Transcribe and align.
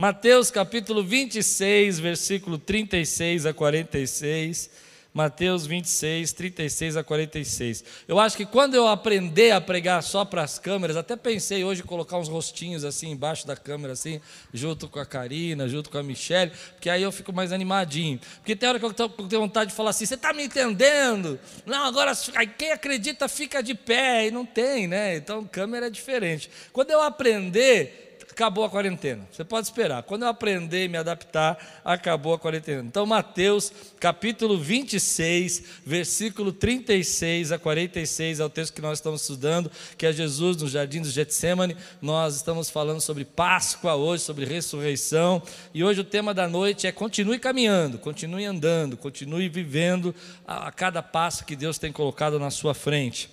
Mateus 0.00 0.48
capítulo 0.48 1.02
26, 1.02 1.98
versículo 1.98 2.56
36 2.56 3.46
a 3.46 3.52
46. 3.52 4.70
Mateus 5.12 5.66
26, 5.66 6.32
36 6.34 6.96
a 6.96 7.02
46. 7.02 7.82
Eu 8.06 8.20
acho 8.20 8.36
que 8.36 8.46
quando 8.46 8.76
eu 8.76 8.86
aprender 8.86 9.50
a 9.50 9.60
pregar 9.60 10.00
só 10.04 10.24
para 10.24 10.44
as 10.44 10.56
câmeras, 10.56 10.96
até 10.96 11.16
pensei 11.16 11.64
hoje 11.64 11.82
em 11.82 11.84
colocar 11.84 12.16
uns 12.16 12.28
rostinhos 12.28 12.84
assim 12.84 13.10
embaixo 13.10 13.44
da 13.44 13.56
câmera, 13.56 13.94
assim, 13.94 14.20
junto 14.54 14.86
com 14.86 15.00
a 15.00 15.04
Karina, 15.04 15.66
junto 15.66 15.90
com 15.90 15.98
a 15.98 16.02
Michelle, 16.04 16.52
porque 16.74 16.88
aí 16.88 17.02
eu 17.02 17.10
fico 17.10 17.32
mais 17.32 17.50
animadinho. 17.50 18.20
Porque 18.36 18.54
tem 18.54 18.68
hora 18.68 18.78
que 18.78 18.84
eu 18.84 18.92
tenho 18.92 19.42
vontade 19.42 19.70
de 19.70 19.76
falar 19.76 19.90
assim: 19.90 20.06
você 20.06 20.14
está 20.14 20.32
me 20.32 20.44
entendendo? 20.44 21.40
Não, 21.66 21.84
agora 21.84 22.12
quem 22.56 22.70
acredita 22.70 23.26
fica 23.26 23.60
de 23.60 23.74
pé, 23.74 24.28
e 24.28 24.30
não 24.30 24.46
tem, 24.46 24.86
né? 24.86 25.16
Então 25.16 25.44
câmera 25.44 25.88
é 25.88 25.90
diferente. 25.90 26.48
Quando 26.72 26.92
eu 26.92 27.02
aprender 27.02 28.07
acabou 28.38 28.64
a 28.64 28.70
quarentena. 28.70 29.26
Você 29.32 29.42
pode 29.42 29.66
esperar. 29.66 30.04
Quando 30.04 30.22
eu 30.22 30.28
aprender 30.28 30.84
e 30.84 30.88
me 30.88 30.96
adaptar, 30.96 31.80
acabou 31.84 32.34
a 32.34 32.38
quarentena. 32.38 32.84
Então, 32.86 33.04
Mateus, 33.04 33.72
capítulo 33.98 34.56
26, 34.56 35.64
versículo 35.84 36.52
36 36.52 37.50
a 37.50 37.58
46 37.58 38.38
é 38.38 38.44
o 38.44 38.48
texto 38.48 38.74
que 38.74 38.80
nós 38.80 38.98
estamos 38.98 39.22
estudando, 39.22 39.68
que 39.96 40.06
é 40.06 40.12
Jesus 40.12 40.56
no 40.58 40.68
jardim 40.68 41.02
do 41.02 41.10
Getsemane. 41.10 41.76
Nós 42.00 42.36
estamos 42.36 42.70
falando 42.70 43.00
sobre 43.00 43.24
Páscoa 43.24 43.96
hoje, 43.96 44.22
sobre 44.22 44.44
ressurreição. 44.44 45.42
E 45.74 45.82
hoje 45.82 46.02
o 46.02 46.04
tema 46.04 46.32
da 46.32 46.46
noite 46.46 46.86
é 46.86 46.92
continue 46.92 47.40
caminhando, 47.40 47.98
continue 47.98 48.44
andando, 48.44 48.96
continue 48.96 49.48
vivendo 49.48 50.14
a, 50.46 50.68
a 50.68 50.70
cada 50.70 51.02
passo 51.02 51.44
que 51.44 51.56
Deus 51.56 51.76
tem 51.76 51.90
colocado 51.90 52.38
na 52.38 52.52
sua 52.52 52.72
frente. 52.72 53.28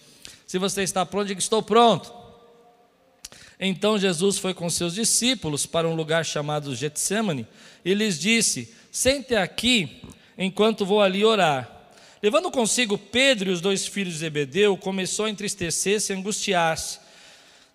Se 0.48 0.58
você 0.58 0.82
está 0.82 1.06
pronto, 1.06 1.28
diga 1.28 1.40
estou 1.40 1.62
pronto. 1.62 2.25
Então 3.60 3.98
Jesus 3.98 4.38
foi 4.38 4.54
com 4.54 4.70
seus 4.70 4.94
discípulos 4.94 5.66
para 5.66 5.88
um 5.88 5.96
lugar 5.96 6.26
chamado 6.26 6.76
Getsemane 6.76 7.48
e 7.84 7.94
lhes 7.94 8.20
disse: 8.20 8.74
Sente 8.92 9.36
aqui 9.36 10.02
enquanto 10.38 10.86
vou 10.86 11.02
ali 11.02 11.24
orar. 11.24 11.72
Levando 12.22 12.50
consigo 12.52 12.98
Pedro 12.98 13.50
e 13.50 13.54
os 13.54 13.62
dois 13.62 13.86
filhos 13.86 14.14
de 14.16 14.20
Zebedeu, 14.22 14.76
começou 14.76 15.26
a 15.26 15.30
entristecer-se 15.30 16.12
e 16.12 16.16
angustiar-se. 16.16 17.00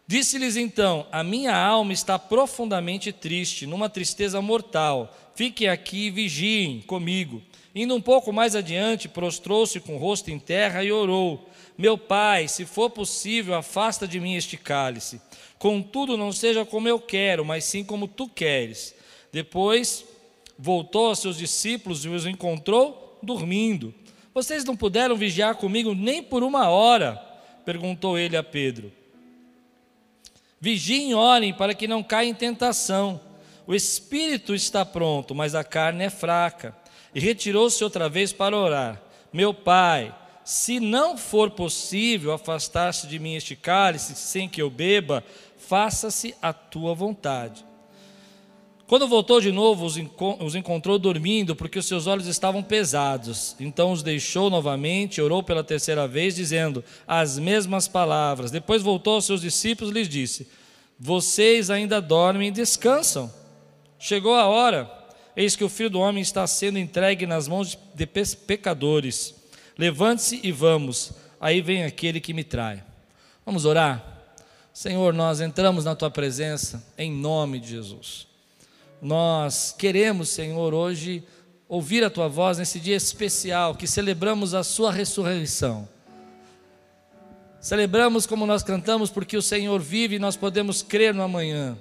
Disse-lhes 0.06 0.56
então: 0.56 1.06
A 1.12 1.22
minha 1.22 1.56
alma 1.56 1.92
está 1.92 2.18
profundamente 2.18 3.12
triste, 3.12 3.64
numa 3.64 3.88
tristeza 3.88 4.42
mortal. 4.42 5.16
Fiquem 5.36 5.68
aqui 5.68 6.06
e 6.06 6.10
vigiem 6.10 6.80
comigo. 6.80 7.40
Indo 7.72 7.94
um 7.94 8.00
pouco 8.00 8.32
mais 8.32 8.56
adiante, 8.56 9.08
prostrou-se 9.08 9.78
com 9.78 9.94
o 9.94 9.98
rosto 9.98 10.30
em 10.30 10.38
terra 10.38 10.82
e 10.82 10.90
orou: 10.90 11.48
Meu 11.80 11.96
pai, 11.96 12.46
se 12.46 12.66
for 12.66 12.90
possível, 12.90 13.54
afasta 13.54 14.06
de 14.06 14.20
mim 14.20 14.34
este 14.34 14.54
cálice. 14.58 15.18
Contudo, 15.58 16.14
não 16.14 16.30
seja 16.30 16.62
como 16.62 16.86
eu 16.86 17.00
quero, 17.00 17.42
mas 17.42 17.64
sim 17.64 17.82
como 17.82 18.06
tu 18.06 18.28
queres. 18.28 18.94
Depois 19.32 20.04
voltou 20.58 21.06
aos 21.06 21.20
seus 21.20 21.38
discípulos 21.38 22.04
e 22.04 22.10
os 22.10 22.26
encontrou 22.26 23.18
dormindo. 23.22 23.94
Vocês 24.34 24.62
não 24.62 24.76
puderam 24.76 25.16
vigiar 25.16 25.54
comigo 25.54 25.94
nem 25.94 26.22
por 26.22 26.42
uma 26.42 26.68
hora? 26.68 27.14
perguntou 27.64 28.18
ele 28.18 28.36
a 28.36 28.42
Pedro. 28.42 28.92
Vigiem 30.60 31.12
e 31.12 31.14
orem 31.14 31.54
para 31.54 31.72
que 31.72 31.88
não 31.88 32.02
caia 32.02 32.28
em 32.28 32.34
tentação. 32.34 33.18
O 33.66 33.74
espírito 33.74 34.54
está 34.54 34.84
pronto, 34.84 35.34
mas 35.34 35.54
a 35.54 35.64
carne 35.64 36.04
é 36.04 36.10
fraca. 36.10 36.76
E 37.14 37.20
retirou-se 37.20 37.82
outra 37.82 38.06
vez 38.06 38.34
para 38.34 38.54
orar. 38.54 39.00
Meu 39.32 39.54
pai, 39.54 40.14
se 40.50 40.80
não 40.80 41.16
for 41.16 41.52
possível 41.52 42.32
afastar-se 42.32 43.06
de 43.06 43.20
mim 43.20 43.36
este 43.36 43.54
cálice 43.54 44.16
sem 44.16 44.48
que 44.48 44.60
eu 44.60 44.68
beba, 44.68 45.22
faça-se 45.56 46.34
a 46.42 46.52
tua 46.52 46.92
vontade. 46.92 47.64
Quando 48.84 49.06
voltou 49.06 49.40
de 49.40 49.52
novo, 49.52 49.86
os 49.86 50.56
encontrou 50.56 50.98
dormindo, 50.98 51.54
porque 51.54 51.78
os 51.78 51.86
seus 51.86 52.08
olhos 52.08 52.26
estavam 52.26 52.64
pesados. 52.64 53.54
Então 53.60 53.92
os 53.92 54.02
deixou 54.02 54.50
novamente, 54.50 55.22
orou 55.22 55.40
pela 55.40 55.62
terceira 55.62 56.08
vez, 56.08 56.34
dizendo 56.34 56.82
as 57.06 57.38
mesmas 57.38 57.86
palavras. 57.86 58.50
Depois 58.50 58.82
voltou 58.82 59.14
aos 59.14 59.26
seus 59.26 59.42
discípulos 59.42 59.92
e 59.92 59.94
lhes 60.00 60.08
disse: 60.08 60.48
Vocês 60.98 61.70
ainda 61.70 62.02
dormem 62.02 62.48
e 62.48 62.50
descansam. 62.50 63.32
Chegou 64.00 64.34
a 64.34 64.48
hora, 64.48 64.90
eis 65.36 65.54
que 65.54 65.62
o 65.62 65.68
filho 65.68 65.90
do 65.90 66.00
homem 66.00 66.20
está 66.20 66.44
sendo 66.44 66.76
entregue 66.76 67.24
nas 67.24 67.46
mãos 67.46 67.78
de 67.94 68.06
pecadores. 68.48 69.38
Levante-se 69.80 70.38
e 70.42 70.52
vamos, 70.52 71.10
aí 71.40 71.62
vem 71.62 71.84
aquele 71.84 72.20
que 72.20 72.34
me 72.34 72.44
trai. 72.44 72.84
Vamos 73.46 73.64
orar? 73.64 74.04
Senhor, 74.74 75.14
nós 75.14 75.40
entramos 75.40 75.86
na 75.86 75.96
tua 75.96 76.10
presença 76.10 76.84
em 76.98 77.10
nome 77.10 77.58
de 77.58 77.70
Jesus. 77.70 78.26
Nós 79.00 79.74
queremos, 79.78 80.28
Senhor, 80.28 80.74
hoje 80.74 81.24
ouvir 81.66 82.04
a 82.04 82.10
tua 82.10 82.28
voz 82.28 82.58
nesse 82.58 82.78
dia 82.78 82.94
especial 82.94 83.74
que 83.74 83.86
celebramos 83.86 84.52
a 84.52 84.62
sua 84.62 84.92
ressurreição. 84.92 85.88
Celebramos 87.58 88.26
como 88.26 88.46
nós 88.46 88.62
cantamos 88.62 89.08
porque 89.08 89.34
o 89.34 89.40
Senhor 89.40 89.80
vive 89.80 90.16
e 90.16 90.18
nós 90.18 90.36
podemos 90.36 90.82
crer 90.82 91.14
no 91.14 91.22
amanhã. 91.22 91.74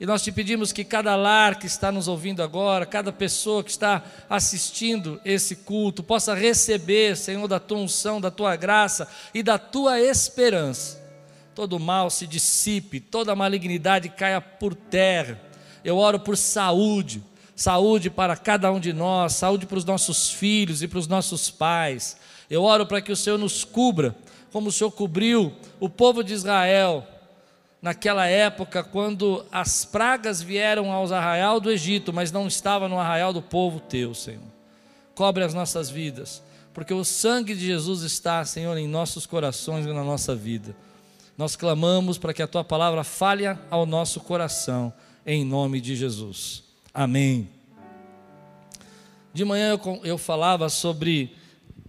E 0.00 0.06
nós 0.06 0.22
te 0.22 0.32
pedimos 0.32 0.72
que 0.72 0.82
cada 0.82 1.14
lar 1.14 1.58
que 1.58 1.66
está 1.66 1.92
nos 1.92 2.08
ouvindo 2.08 2.42
agora, 2.42 2.86
cada 2.86 3.12
pessoa 3.12 3.62
que 3.62 3.70
está 3.70 4.02
assistindo 4.30 5.20
esse 5.24 5.56
culto, 5.56 6.02
possa 6.02 6.34
receber, 6.34 7.16
Senhor, 7.16 7.46
da 7.46 7.60
tua 7.60 7.78
unção, 7.78 8.20
da 8.20 8.30
tua 8.30 8.56
graça 8.56 9.06
e 9.34 9.42
da 9.42 9.58
tua 9.58 10.00
esperança 10.00 11.00
todo 11.60 11.78
mal 11.78 12.08
se 12.08 12.26
dissipe, 12.26 13.00
toda 13.00 13.36
malignidade 13.36 14.08
caia 14.08 14.40
por 14.40 14.74
terra. 14.74 15.38
Eu 15.84 15.98
oro 15.98 16.18
por 16.18 16.34
saúde, 16.34 17.22
saúde 17.54 18.08
para 18.08 18.34
cada 18.34 18.72
um 18.72 18.80
de 18.80 18.94
nós, 18.94 19.34
saúde 19.34 19.66
para 19.66 19.76
os 19.76 19.84
nossos 19.84 20.30
filhos 20.30 20.82
e 20.82 20.88
para 20.88 20.98
os 20.98 21.06
nossos 21.06 21.50
pais. 21.50 22.16
Eu 22.48 22.62
oro 22.62 22.86
para 22.86 23.02
que 23.02 23.12
o 23.12 23.16
Senhor 23.16 23.36
nos 23.36 23.62
cubra, 23.62 24.16
como 24.50 24.70
o 24.70 24.72
Senhor 24.72 24.90
cobriu 24.90 25.52
o 25.78 25.88
povo 25.88 26.24
de 26.24 26.32
Israel 26.32 27.06
naquela 27.80 28.26
época, 28.26 28.82
quando 28.82 29.44
as 29.50 29.84
pragas 29.84 30.42
vieram 30.42 30.92
aos 30.92 31.12
arraial 31.12 31.60
do 31.60 31.70
Egito, 31.70 32.12
mas 32.12 32.30
não 32.30 32.46
estava 32.46 32.88
no 32.88 32.98
arraial 32.98 33.32
do 33.32 33.40
povo 33.40 33.80
teu, 33.80 34.14
Senhor. 34.14 34.42
Cobre 35.14 35.44
as 35.44 35.54
nossas 35.54 35.88
vidas, 35.90 36.42
porque 36.72 36.92
o 36.92 37.04
sangue 37.04 37.54
de 37.54 37.66
Jesus 37.66 38.02
está, 38.02 38.44
Senhor, 38.44 38.76
em 38.76 38.86
nossos 38.86 39.26
corações 39.26 39.86
e 39.86 39.92
na 39.92 40.04
nossa 40.04 40.34
vida. 40.34 40.74
Nós 41.36 41.56
clamamos 41.56 42.18
para 42.18 42.34
que 42.34 42.42
a 42.42 42.46
tua 42.46 42.62
palavra 42.62 43.02
fale 43.02 43.44
ao 43.70 43.86
nosso 43.86 44.20
coração, 44.20 44.92
em 45.24 45.44
nome 45.44 45.80
de 45.80 45.96
Jesus. 45.96 46.62
Amém. 46.92 47.48
De 49.32 49.44
manhã 49.44 49.70
eu, 49.70 50.00
eu 50.04 50.18
falava 50.18 50.68
sobre 50.68 51.34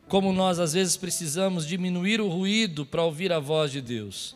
como 0.08 0.32
nós 0.32 0.60
às 0.60 0.74
vezes 0.74 0.96
precisamos 0.96 1.66
diminuir 1.66 2.22
o 2.22 2.28
ruído 2.28 2.86
para 2.86 3.04
ouvir 3.04 3.32
a 3.32 3.40
voz 3.40 3.72
de 3.72 3.82
Deus. 3.82 4.36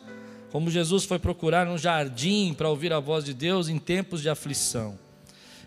Como 0.50 0.70
Jesus 0.70 1.04
foi 1.04 1.18
procurar 1.18 1.66
um 1.68 1.76
jardim 1.76 2.54
para 2.54 2.68
ouvir 2.68 2.92
a 2.92 3.00
voz 3.00 3.24
de 3.24 3.34
Deus 3.34 3.68
em 3.68 3.78
tempos 3.78 4.22
de 4.22 4.28
aflição. 4.28 4.98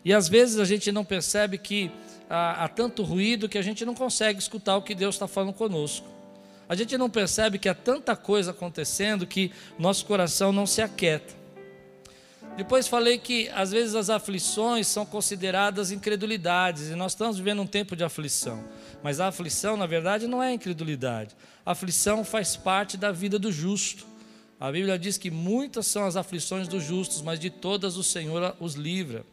E 0.04 0.14
às 0.14 0.28
vezes 0.30 0.60
a 0.60 0.66
gente 0.66 0.92
não 0.92 1.04
percebe 1.04 1.58
que 1.58 1.92
há, 2.30 2.64
há 2.64 2.68
tanto 2.68 3.04
ruído 3.04 3.50
que 3.50 3.58
a 3.58 3.62
gente 3.62 3.84
não 3.86 3.94
consegue 3.94 4.40
escutar 4.40 4.78
o 4.78 4.82
que 4.82 4.96
Deus 4.96 5.16
está 5.16 5.28
falando 5.28 5.54
conosco. 5.54 6.08
A 6.68 6.76
gente 6.76 6.98
não 6.98 7.10
percebe 7.10 7.58
que 7.58 7.68
há 7.68 7.74
tanta 7.74 8.16
coisa 8.16 8.52
acontecendo 8.52 9.26
que 9.26 9.52
nosso 9.78 10.06
coração 10.06 10.52
não 10.52 10.66
se 10.68 10.82
aquieta. 10.82 11.40
Depois 12.56 12.88
falei 12.88 13.18
que 13.18 13.50
às 13.56 13.72
vezes 13.72 13.96
as 13.96 14.10
aflições 14.10 14.86
são 14.86 15.06
consideradas 15.06 15.92
incredulidades 15.92 16.90
e 16.90 16.96
nós 16.96 17.14
estamos 17.14 17.38
vivendo 17.38 17.62
um 17.62 17.68
tempo 17.68 17.96
de 17.96 18.04
aflição. 18.04 18.64
Mas 19.02 19.20
a 19.20 19.28
aflição, 19.28 19.78
na 19.78 19.86
verdade, 19.86 20.28
não 20.28 20.44
é 20.44 20.54
incredulidade. 20.54 21.36
A 21.66 21.72
aflição 21.72 22.24
faz 22.24 22.56
parte 22.56 22.98
da 22.98 23.12
vida 23.12 23.40
do 23.40 23.52
justo. 23.52 24.06
A 24.60 24.72
Bíblia 24.72 25.00
diz 25.00 25.18
que 25.18 25.32
muitas 25.32 25.88
são 25.88 26.06
as 26.06 26.16
aflições 26.18 26.68
dos 26.68 26.84
justos, 26.84 27.22
mas 27.22 27.40
de 27.40 27.50
todas 27.50 27.96
o 27.96 28.04
Senhor 28.04 28.56
os 28.60 28.74
livra. 28.74 29.26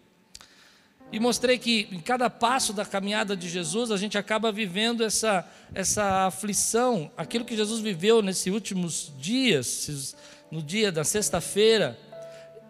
E 1.11 1.19
mostrei 1.19 1.59
que 1.59 1.89
em 1.91 2.01
cada 2.01 2.31
passo 2.31 2.73
da 2.73 2.85
caminhada 2.85 3.37
de 3.37 3.49
Jesus, 3.49 3.91
a 3.91 3.97
gente 3.97 4.17
acaba 4.17 4.53
vivendo 4.53 5.05
essa, 5.05 5.49
essa 5.75 6.27
aflição, 6.27 7.11
aquilo 7.17 7.45
que 7.45 7.57
Jesus 7.57 7.81
viveu 7.81 8.23
nesses 8.23 8.53
últimos 8.53 9.13
dias, 9.19 10.15
no 10.51 10.63
dia 10.63 10.93
da 10.93 11.03
sexta-feira, 11.03 11.99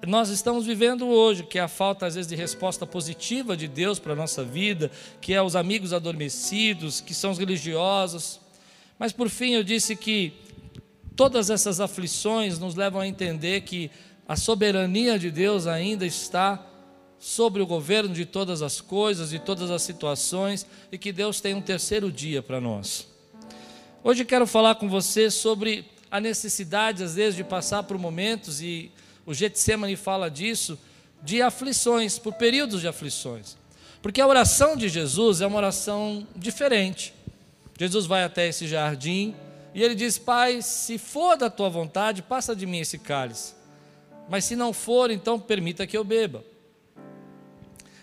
nós 0.07 0.29
estamos 0.29 0.67
vivendo 0.67 1.07
hoje, 1.07 1.43
que 1.43 1.59
é 1.59 1.63
a 1.63 1.69
falta, 1.69 2.07
às 2.07 2.15
vezes, 2.15 2.29
de 2.29 2.37
resposta 2.37 2.87
positiva 2.87 3.57
de 3.57 3.67
Deus 3.67 3.99
para 3.99 4.13
a 4.13 4.17
nossa 4.17 4.45
vida, 4.45 4.91
que 5.21 5.33
é 5.33 5.43
os 5.43 5.57
amigos 5.57 5.93
adormecidos, 5.93 7.01
que 7.01 7.15
são 7.15 7.31
os 7.31 7.39
religiosos. 7.39 8.41
Mas, 8.99 9.13
por 9.13 9.29
fim, 9.29 9.53
eu 9.53 9.65
disse 9.65 9.97
que 9.97 10.33
todas 11.17 11.49
essas 11.49 11.81
aflições 11.81 12.59
nos 12.59 12.75
levam 12.75 13.01
a 13.01 13.09
entender 13.09 13.63
que 13.63 13.91
a 14.29 14.37
soberania 14.37 15.19
de 15.19 15.31
Deus 15.31 15.67
ainda 15.67 16.05
está 16.05 16.65
sobre 17.19 17.63
o 17.63 17.67
governo 17.67 18.13
de 18.15 18.27
todas 18.27 18.61
as 18.61 18.81
coisas, 18.83 19.31
de 19.31 19.39
todas 19.39 19.71
as 19.71 19.81
situações 19.81 20.67
e 20.93 20.99
que 20.99 21.13
Deus 21.13 21.41
tem 21.41 21.55
um 21.55 21.63
terceiro 21.63 22.13
dia 22.13 22.43
para 22.43 22.61
nós. 22.61 23.09
Hoje 24.05 24.25
quero 24.25 24.47
falar 24.47 24.75
com 24.75 24.89
você 24.89 25.31
sobre 25.31 25.87
a 26.11 26.21
necessidade, 26.21 27.03
às 27.03 27.15
vezes, 27.15 27.35
de 27.35 27.43
passar 27.43 27.83
por 27.83 27.99
momentos, 27.99 28.61
e 28.61 28.93
o 29.25 29.35
Getsemane 29.35 29.97
fala 29.97 30.31
disso, 30.31 30.79
de 31.23 31.43
aflições, 31.43 32.19
por 32.19 32.35
períodos 32.35 32.83
de 32.83 32.87
aflições. 32.87 33.57
Porque 34.01 34.21
a 34.21 34.27
oração 34.27 34.77
de 34.77 34.89
Jesus 34.89 35.41
é 35.41 35.47
uma 35.47 35.57
oração 35.57 36.27
diferente. 36.37 37.13
Jesus 37.79 38.07
vai 38.07 38.23
até 38.23 38.47
esse 38.47 38.69
jardim 38.69 39.35
e 39.77 39.83
ele 39.83 39.95
diz: 39.95 40.17
Pai, 40.17 40.63
se 40.63 40.97
for 40.97 41.37
da 41.37 41.51
tua 41.51 41.69
vontade, 41.69 42.23
passa 42.23 42.57
de 42.57 42.65
mim 42.65 42.79
esse 42.79 42.99
cálice. 42.99 43.55
Mas 44.27 44.47
se 44.47 44.57
não 44.57 44.73
for, 44.73 45.11
então 45.11 45.39
permita 45.39 45.87
que 45.87 45.95
eu 45.95 46.03
beba. 46.03 46.43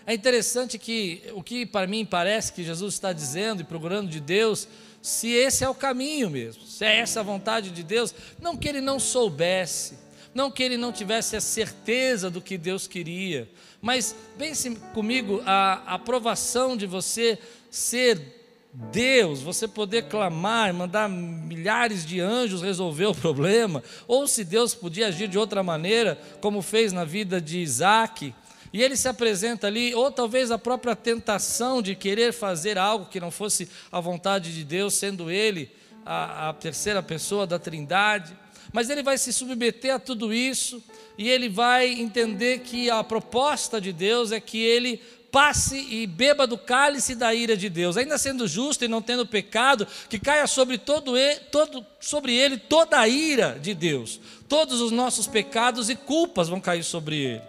É 0.06 0.14
interessante 0.14 0.78
que 0.78 1.24
o 1.34 1.42
que 1.42 1.66
para 1.66 1.88
mim 1.88 2.06
parece 2.06 2.54
que 2.54 2.64
Jesus 2.64 2.94
está 2.94 3.12
dizendo 3.12 3.62
e 3.62 3.66
procurando 3.66 4.08
de 4.08 4.20
Deus, 4.20 4.68
se 5.02 5.32
esse 5.32 5.64
é 5.64 5.70
o 5.70 5.74
caminho 5.74 6.30
mesmo, 6.30 6.64
se 6.64 6.86
é 6.86 6.98
essa 6.98 7.22
a 7.22 7.24
vontade 7.24 7.72
de 7.72 7.82
Deus, 7.82 8.14
não 8.40 8.56
que 8.56 8.70
ele 8.70 8.80
não 8.80 9.00
soubesse, 9.00 9.98
não 10.32 10.52
que 10.52 10.62
ele 10.62 10.78
não 10.78 10.92
tivesse 10.92 11.36
a 11.36 11.42
certeza 11.42 12.30
do 12.30 12.40
que 12.40 12.56
Deus 12.56 12.86
queria, 12.86 13.50
mas 13.82 14.16
pense 14.38 14.76
comigo 14.94 15.42
a 15.44 15.82
aprovação 15.96 16.78
de 16.78 16.86
você 16.86 17.40
ser 17.72 18.43
Deus, 18.74 19.40
você 19.42 19.68
poder 19.68 20.04
clamar, 20.04 20.74
mandar 20.74 21.08
milhares 21.08 22.04
de 22.04 22.20
anjos 22.20 22.64
resolver 22.64 23.06
o 23.06 23.14
problema, 23.14 23.84
ou 24.08 24.28
se 24.28 24.44
Deus 24.44 24.74
podia 24.74 25.08
agir 25.08 25.28
de 25.28 25.38
outra 25.38 25.62
maneira, 25.62 26.20
como 26.42 26.60
fez 26.60 26.92
na 26.92 27.06
vida 27.06 27.40
de 27.40 27.60
Isaac, 27.60 28.34
e 28.74 28.82
ele 28.82 28.98
se 28.98 29.08
apresenta 29.08 29.68
ali, 29.68 29.94
ou 29.94 30.12
talvez 30.12 30.50
a 30.50 30.58
própria 30.58 30.96
tentação 30.96 31.84
de 31.84 31.94
querer 31.94 32.34
fazer 32.34 32.80
algo 32.80 33.06
que 33.06 33.20
não 33.20 33.30
fosse 33.30 33.70
a 33.92 34.00
vontade 34.00 34.52
de 34.52 34.64
Deus, 34.64 34.96
sendo 34.96 35.30
ele 35.30 35.70
a, 36.04 36.50
a 36.50 36.54
terceira 36.54 37.04
pessoa 37.04 37.46
da 37.46 37.60
Trindade, 37.60 38.36
mas 38.72 38.90
ele 38.90 39.04
vai 39.04 39.20
se 39.20 39.32
submeter 39.32 39.94
a 39.94 40.00
tudo 40.00 40.34
isso, 40.34 40.84
e 41.16 41.30
ele 41.30 41.48
vai 41.48 41.92
entender 41.92 42.62
que 42.62 42.90
a 42.90 43.04
proposta 43.04 43.80
de 43.80 43.94
Deus 43.94 44.32
é 44.32 44.40
que 44.40 44.58
ele 44.58 45.00
passe 45.34 45.88
e 45.90 46.06
beba 46.06 46.46
do 46.46 46.60
cálice 46.60 47.16
da 47.16 47.34
ira 47.34 47.58
de 47.58 47.68
Deus, 47.68 47.98
ainda 47.98 48.20
sendo 48.20 48.48
justo 48.48 48.86
e 48.86 48.88
não 48.88 49.02
tendo 49.02 49.26
pecado, 49.26 49.88
que 50.08 50.20
caia 50.20 50.46
sobre, 50.46 50.78
todo 50.78 51.18
ele, 51.18 51.40
todo, 51.52 51.84
sobre 52.00 52.36
ele 52.36 52.56
toda 52.56 53.00
a 53.00 53.08
ira 53.08 53.58
de 53.60 53.74
Deus, 53.74 54.20
todos 54.48 54.80
os 54.80 54.92
nossos 54.92 55.26
pecados 55.26 55.90
e 55.90 55.96
culpas 55.96 56.50
vão 56.50 56.62
cair 56.62 56.84
sobre 56.84 57.18
ele. 57.18 57.42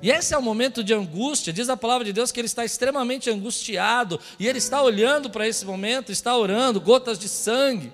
E 0.00 0.10
esse 0.10 0.32
é 0.32 0.38
o 0.38 0.42
momento 0.42 0.82
de 0.82 0.94
angústia, 0.94 1.52
diz 1.52 1.68
a 1.68 1.76
palavra 1.76 2.06
de 2.06 2.14
Deus 2.14 2.32
que 2.32 2.40
ele 2.40 2.46
está 2.46 2.64
extremamente 2.64 3.28
angustiado, 3.28 4.18
e 4.38 4.48
ele 4.48 4.56
está 4.56 4.80
olhando 4.80 5.28
para 5.28 5.46
esse 5.46 5.66
momento, 5.66 6.10
está 6.10 6.34
orando, 6.34 6.80
gotas 6.80 7.18
de 7.18 7.28
sangue 7.28 7.92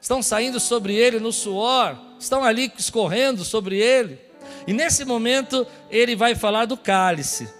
estão 0.00 0.22
saindo 0.22 0.58
sobre 0.58 0.94
ele 0.94 1.20
no 1.20 1.32
suor, 1.32 1.98
estão 2.18 2.42
ali 2.42 2.72
escorrendo 2.78 3.44
sobre 3.44 3.78
ele. 3.78 4.18
E 4.66 4.72
nesse 4.72 5.04
momento 5.04 5.66
ele 5.90 6.16
vai 6.16 6.34
falar 6.34 6.64
do 6.64 6.76
cálice. 6.78 7.57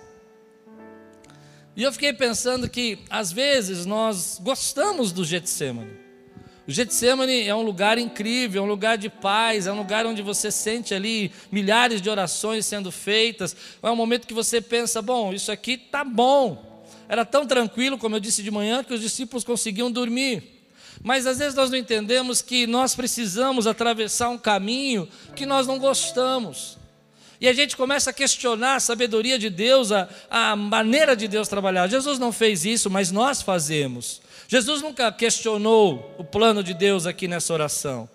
E 1.79 1.85
eu 1.85 1.93
fiquei 1.93 2.13
pensando 2.13 2.69
que 2.69 2.99
às 3.09 3.31
vezes 3.31 3.87
nós 3.87 4.41
gostamos 4.43 5.13
do 5.13 5.25
Getsemane. 5.25 5.93
O 6.67 6.73
Getsemane 6.73 7.47
é 7.47 7.55
um 7.55 7.63
lugar 7.63 7.99
incrível, 7.99 8.61
é 8.61 8.67
um 8.67 8.69
lugar 8.69 8.99
de 8.99 9.09
paz, 9.09 9.69
é 9.69 9.73
um 9.73 9.79
lugar 9.79 10.05
onde 10.05 10.21
você 10.21 10.51
sente 10.51 10.93
ali 10.93 11.31
milhares 11.53 12.03
de 12.03 12.11
orações 12.11 12.67
sendo 12.67 12.91
feitas. 12.91 13.55
É 13.81 13.89
um 13.89 13.95
momento 13.95 14.27
que 14.27 14.35
você 14.35 14.61
pensa, 14.61 15.01
bom, 15.01 15.33
isso 15.33 15.53
aqui 15.53 15.77
tá 15.77 16.03
bom. 16.03 16.83
Era 17.09 17.25
tão 17.25 17.47
tranquilo, 17.47 17.97
como 17.97 18.17
eu 18.17 18.21
disse 18.21 18.43
de 18.43 18.51
manhã, 18.51 18.83
que 18.83 18.93
os 18.93 19.01
discípulos 19.01 19.45
conseguiam 19.45 19.89
dormir. 19.89 20.61
Mas 21.01 21.27
às 21.29 21.39
vezes 21.39 21.55
nós 21.55 21.71
não 21.71 21.79
entendemos 21.79 22.43
que 22.43 22.67
nós 22.67 22.97
precisamos 22.97 23.69
atravessar 23.69 24.31
um 24.31 24.39
caminho 24.39 25.09
que 25.37 25.47
nós 25.47 25.65
não 25.65 25.79
gostamos. 25.79 26.78
E 27.41 27.49
a 27.49 27.53
gente 27.53 27.77
começa 27.77 28.11
a 28.11 28.13
questionar 28.13 28.77
a 28.77 28.81
sabedoria 28.81 29.39
de 29.39 29.49
Deus, 29.49 29.93
a, 29.93 30.09
a 30.29 30.57
maneira 30.57 31.15
de 31.15 31.29
Deus 31.29 31.47
trabalhar. 31.49 31.87
Jesus 31.87 32.19
não 32.19 32.33
fez 32.33 32.65
isso, 32.65 32.91
mas 32.91 33.13
nós 33.13 33.43
fazemos. 33.43 34.21
Jesus 34.49 34.83
nunca 34.83 35.13
questionou 35.13 36.15
o 36.19 36.25
plano 36.25 36.63
de 36.65 36.75
Deus 36.75 37.07
aqui 37.07 37.29
nessa 37.29 37.53
oração. 37.53 38.09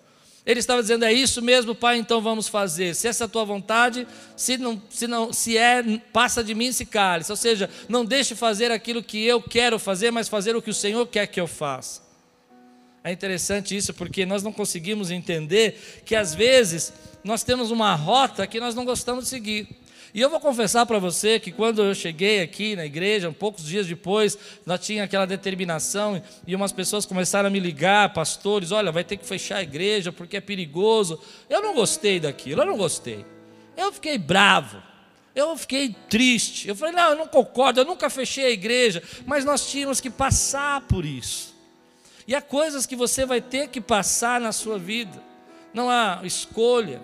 Ele 0.44 0.60
estava 0.60 0.82
dizendo: 0.82 1.04
É 1.06 1.12
isso 1.12 1.40
mesmo, 1.40 1.74
Pai, 1.74 1.96
então 1.96 2.20
vamos 2.20 2.48
fazer. 2.48 2.94
Se 2.94 3.08
essa 3.08 3.24
é 3.24 3.26
a 3.26 3.28
tua 3.28 3.44
vontade, 3.44 4.06
se 4.36 4.58
não, 4.58 4.82
se 4.90 5.06
não, 5.06 5.32
se 5.32 5.56
é, 5.56 5.82
passa 6.12 6.44
de 6.44 6.54
mim 6.54 6.66
esse 6.66 6.84
cálice. 6.84 7.32
Ou 7.32 7.36
seja, 7.36 7.70
não 7.88 8.04
deixe 8.04 8.34
fazer 8.34 8.70
aquilo 8.70 9.02
que 9.02 9.24
eu 9.24 9.40
quero 9.40 9.78
fazer, 9.78 10.10
mas 10.10 10.28
fazer 10.28 10.54
o 10.54 10.60
que 10.60 10.70
o 10.70 10.74
Senhor 10.74 11.06
quer 11.06 11.26
que 11.26 11.40
eu 11.40 11.46
faça. 11.46 12.03
É 13.04 13.12
interessante 13.12 13.76
isso 13.76 13.92
porque 13.92 14.24
nós 14.24 14.42
não 14.42 14.50
conseguimos 14.50 15.10
entender 15.10 16.02
que 16.06 16.16
às 16.16 16.34
vezes 16.34 16.90
nós 17.22 17.44
temos 17.44 17.70
uma 17.70 17.94
rota 17.94 18.46
que 18.46 18.58
nós 18.58 18.74
não 18.74 18.86
gostamos 18.86 19.24
de 19.24 19.30
seguir. 19.30 19.68
E 20.14 20.22
eu 20.22 20.30
vou 20.30 20.40
confessar 20.40 20.86
para 20.86 20.98
você 20.98 21.38
que 21.38 21.52
quando 21.52 21.82
eu 21.82 21.94
cheguei 21.94 22.40
aqui 22.40 22.74
na 22.74 22.86
igreja, 22.86 23.30
poucos 23.30 23.66
dias 23.66 23.86
depois, 23.86 24.38
nós 24.64 24.80
tinha 24.80 25.04
aquela 25.04 25.26
determinação 25.26 26.22
e 26.46 26.56
umas 26.56 26.72
pessoas 26.72 27.04
começaram 27.04 27.48
a 27.48 27.50
me 27.50 27.60
ligar, 27.60 28.14
pastores, 28.14 28.72
olha, 28.72 28.90
vai 28.90 29.04
ter 29.04 29.18
que 29.18 29.26
fechar 29.26 29.56
a 29.56 29.62
igreja 29.62 30.10
porque 30.10 30.38
é 30.38 30.40
perigoso. 30.40 31.20
Eu 31.50 31.60
não 31.60 31.74
gostei 31.74 32.18
daquilo, 32.18 32.62
eu 32.62 32.66
não 32.66 32.78
gostei. 32.78 33.26
Eu 33.76 33.92
fiquei 33.92 34.16
bravo. 34.16 34.82
Eu 35.34 35.54
fiquei 35.58 35.94
triste. 36.08 36.68
Eu 36.68 36.76
falei, 36.76 36.94
não, 36.94 37.10
eu 37.10 37.16
não 37.16 37.26
concordo, 37.26 37.80
eu 37.80 37.84
nunca 37.84 38.08
fechei 38.08 38.46
a 38.46 38.50
igreja, 38.50 39.02
mas 39.26 39.44
nós 39.44 39.70
tínhamos 39.70 40.00
que 40.00 40.08
passar 40.08 40.80
por 40.82 41.04
isso. 41.04 41.53
E 42.26 42.34
há 42.34 42.40
coisas 42.40 42.86
que 42.86 42.96
você 42.96 43.26
vai 43.26 43.40
ter 43.40 43.68
que 43.68 43.80
passar 43.80 44.40
na 44.40 44.52
sua 44.52 44.78
vida. 44.78 45.22
Não 45.72 45.90
há 45.90 46.20
escolha. 46.24 47.00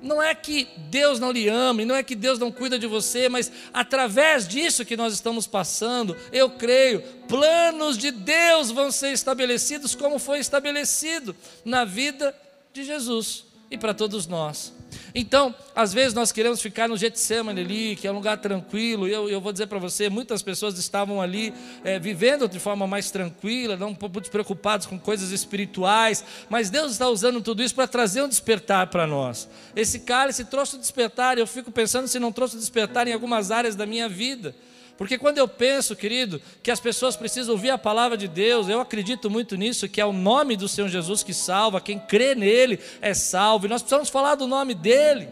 Não 0.00 0.22
é 0.22 0.32
que 0.34 0.68
Deus 0.90 1.18
não 1.18 1.32
lhe 1.32 1.48
ama, 1.48 1.84
não 1.84 1.94
é 1.94 2.04
que 2.04 2.14
Deus 2.14 2.38
não 2.38 2.52
cuida 2.52 2.78
de 2.78 2.86
você, 2.86 3.28
mas 3.28 3.50
através 3.72 4.46
disso 4.46 4.84
que 4.84 4.96
nós 4.96 5.12
estamos 5.12 5.46
passando, 5.46 6.16
eu 6.30 6.50
creio, 6.50 7.02
planos 7.26 7.98
de 7.98 8.12
Deus 8.12 8.70
vão 8.70 8.92
ser 8.92 9.12
estabelecidos 9.12 9.96
como 9.96 10.20
foi 10.20 10.38
estabelecido 10.38 11.34
na 11.64 11.84
vida 11.84 12.32
de 12.72 12.84
Jesus 12.84 13.44
e 13.68 13.76
para 13.76 13.92
todos 13.92 14.28
nós. 14.28 14.72
Então, 15.14 15.54
às 15.74 15.92
vezes 15.92 16.14
nós 16.14 16.32
queremos 16.32 16.60
ficar 16.60 16.88
no 16.88 16.96
Getsemane 16.96 17.60
ali, 17.60 17.96
que 17.96 18.06
é 18.06 18.12
um 18.12 18.14
lugar 18.14 18.38
tranquilo. 18.38 19.06
Eu, 19.06 19.28
eu 19.28 19.40
vou 19.40 19.52
dizer 19.52 19.66
para 19.66 19.78
você, 19.78 20.08
muitas 20.08 20.42
pessoas 20.42 20.78
estavam 20.78 21.20
ali 21.20 21.52
é, 21.84 21.98
vivendo 21.98 22.48
de 22.48 22.58
forma 22.58 22.86
mais 22.86 23.10
tranquila, 23.10 23.76
não 23.76 23.96
muito 24.00 24.30
preocupados 24.30 24.86
com 24.86 24.98
coisas 24.98 25.30
espirituais. 25.30 26.24
Mas 26.48 26.70
Deus 26.70 26.92
está 26.92 27.08
usando 27.08 27.40
tudo 27.40 27.62
isso 27.62 27.74
para 27.74 27.86
trazer 27.86 28.22
um 28.22 28.28
despertar 28.28 28.88
para 28.88 29.06
nós. 29.06 29.48
Esse 29.74 30.00
cálice 30.00 30.44
trouxe 30.44 30.76
o 30.76 30.78
despertar. 30.78 31.38
Eu 31.38 31.46
fico 31.46 31.70
pensando 31.70 32.08
se 32.08 32.18
não 32.18 32.32
trouxe 32.32 32.56
o 32.56 32.58
despertar 32.58 33.06
em 33.08 33.12
algumas 33.12 33.50
áreas 33.50 33.74
da 33.74 33.86
minha 33.86 34.08
vida. 34.08 34.54
Porque 34.98 35.16
quando 35.16 35.38
eu 35.38 35.46
penso, 35.46 35.94
querido, 35.94 36.42
que 36.60 36.72
as 36.72 36.80
pessoas 36.80 37.16
precisam 37.16 37.54
ouvir 37.54 37.70
a 37.70 37.78
palavra 37.78 38.16
de 38.18 38.26
Deus, 38.26 38.68
eu 38.68 38.80
acredito 38.80 39.30
muito 39.30 39.56
nisso, 39.56 39.88
que 39.88 40.00
é 40.00 40.04
o 40.04 40.12
nome 40.12 40.56
do 40.56 40.68
Senhor 40.68 40.88
Jesus 40.88 41.22
que 41.22 41.32
salva, 41.32 41.80
quem 41.80 42.00
crê 42.00 42.34
nele 42.34 42.80
é 43.00 43.14
salvo, 43.14 43.66
e 43.66 43.68
nós 43.68 43.80
precisamos 43.80 44.08
falar 44.08 44.34
do 44.34 44.48
nome 44.48 44.74
dele, 44.74 45.28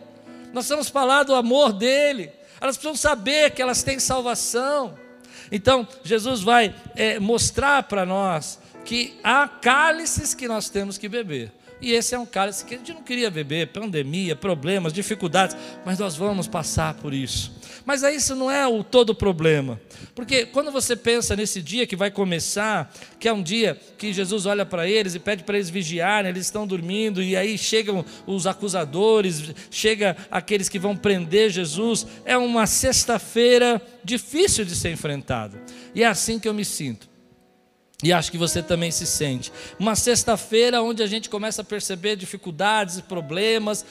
nós 0.52 0.64
precisamos 0.64 0.88
falar 0.88 1.24
do 1.24 1.34
amor 1.34 1.72
dele, 1.72 2.30
elas 2.60 2.76
precisam 2.76 2.94
saber 2.94 3.50
que 3.50 3.60
elas 3.60 3.82
têm 3.82 3.98
salvação. 3.98 4.96
Então, 5.50 5.86
Jesus 6.04 6.42
vai 6.42 6.72
é, 6.94 7.18
mostrar 7.18 7.82
para 7.82 8.06
nós 8.06 8.60
que 8.84 9.18
há 9.22 9.48
cálices 9.48 10.32
que 10.32 10.46
nós 10.46 10.70
temos 10.70 10.96
que 10.96 11.08
beber. 11.08 11.52
E 11.80 11.92
esse 11.92 12.14
é 12.14 12.18
um 12.18 12.24
cálice 12.24 12.64
que 12.64 12.74
a 12.74 12.78
gente 12.78 12.92
não 12.92 13.02
queria 13.02 13.30
beber, 13.30 13.68
pandemia, 13.72 14.34
problemas, 14.34 14.92
dificuldades, 14.92 15.56
mas 15.84 15.98
nós 15.98 16.16
vamos 16.16 16.46
passar 16.46 16.94
por 16.94 17.12
isso. 17.12 17.52
Mas 17.86 18.02
isso 18.02 18.34
não 18.34 18.50
é 18.50 18.66
o 18.66 18.82
todo 18.82 19.14
problema. 19.14 19.80
Porque 20.12 20.44
quando 20.44 20.72
você 20.72 20.96
pensa 20.96 21.36
nesse 21.36 21.62
dia 21.62 21.86
que 21.86 21.94
vai 21.94 22.10
começar, 22.10 22.92
que 23.20 23.28
é 23.28 23.32
um 23.32 23.40
dia 23.40 23.78
que 23.96 24.12
Jesus 24.12 24.44
olha 24.44 24.66
para 24.66 24.88
eles 24.88 25.14
e 25.14 25.20
pede 25.20 25.44
para 25.44 25.54
eles 25.56 25.70
vigiarem, 25.70 26.28
eles 26.28 26.46
estão 26.46 26.66
dormindo, 26.66 27.22
e 27.22 27.36
aí 27.36 27.56
chegam 27.56 28.04
os 28.26 28.44
acusadores, 28.44 29.54
chega 29.70 30.16
aqueles 30.28 30.68
que 30.68 30.80
vão 30.80 30.96
prender 30.96 31.50
Jesus, 31.50 32.08
é 32.24 32.36
uma 32.36 32.66
sexta-feira 32.66 33.80
difícil 34.02 34.64
de 34.64 34.74
ser 34.74 34.90
enfrentada. 34.90 35.62
E 35.94 36.02
é 36.02 36.06
assim 36.06 36.40
que 36.40 36.48
eu 36.48 36.54
me 36.54 36.64
sinto. 36.64 37.15
E 38.02 38.12
acho 38.12 38.30
que 38.30 38.36
você 38.36 38.62
também 38.62 38.90
se 38.90 39.06
sente. 39.06 39.50
Uma 39.78 39.96
sexta-feira 39.96 40.82
onde 40.82 41.02
a 41.02 41.06
gente 41.06 41.30
começa 41.30 41.62
a 41.62 41.64
perceber 41.64 42.14
dificuldades 42.14 42.98
e 42.98 43.02
problemas, 43.02 43.86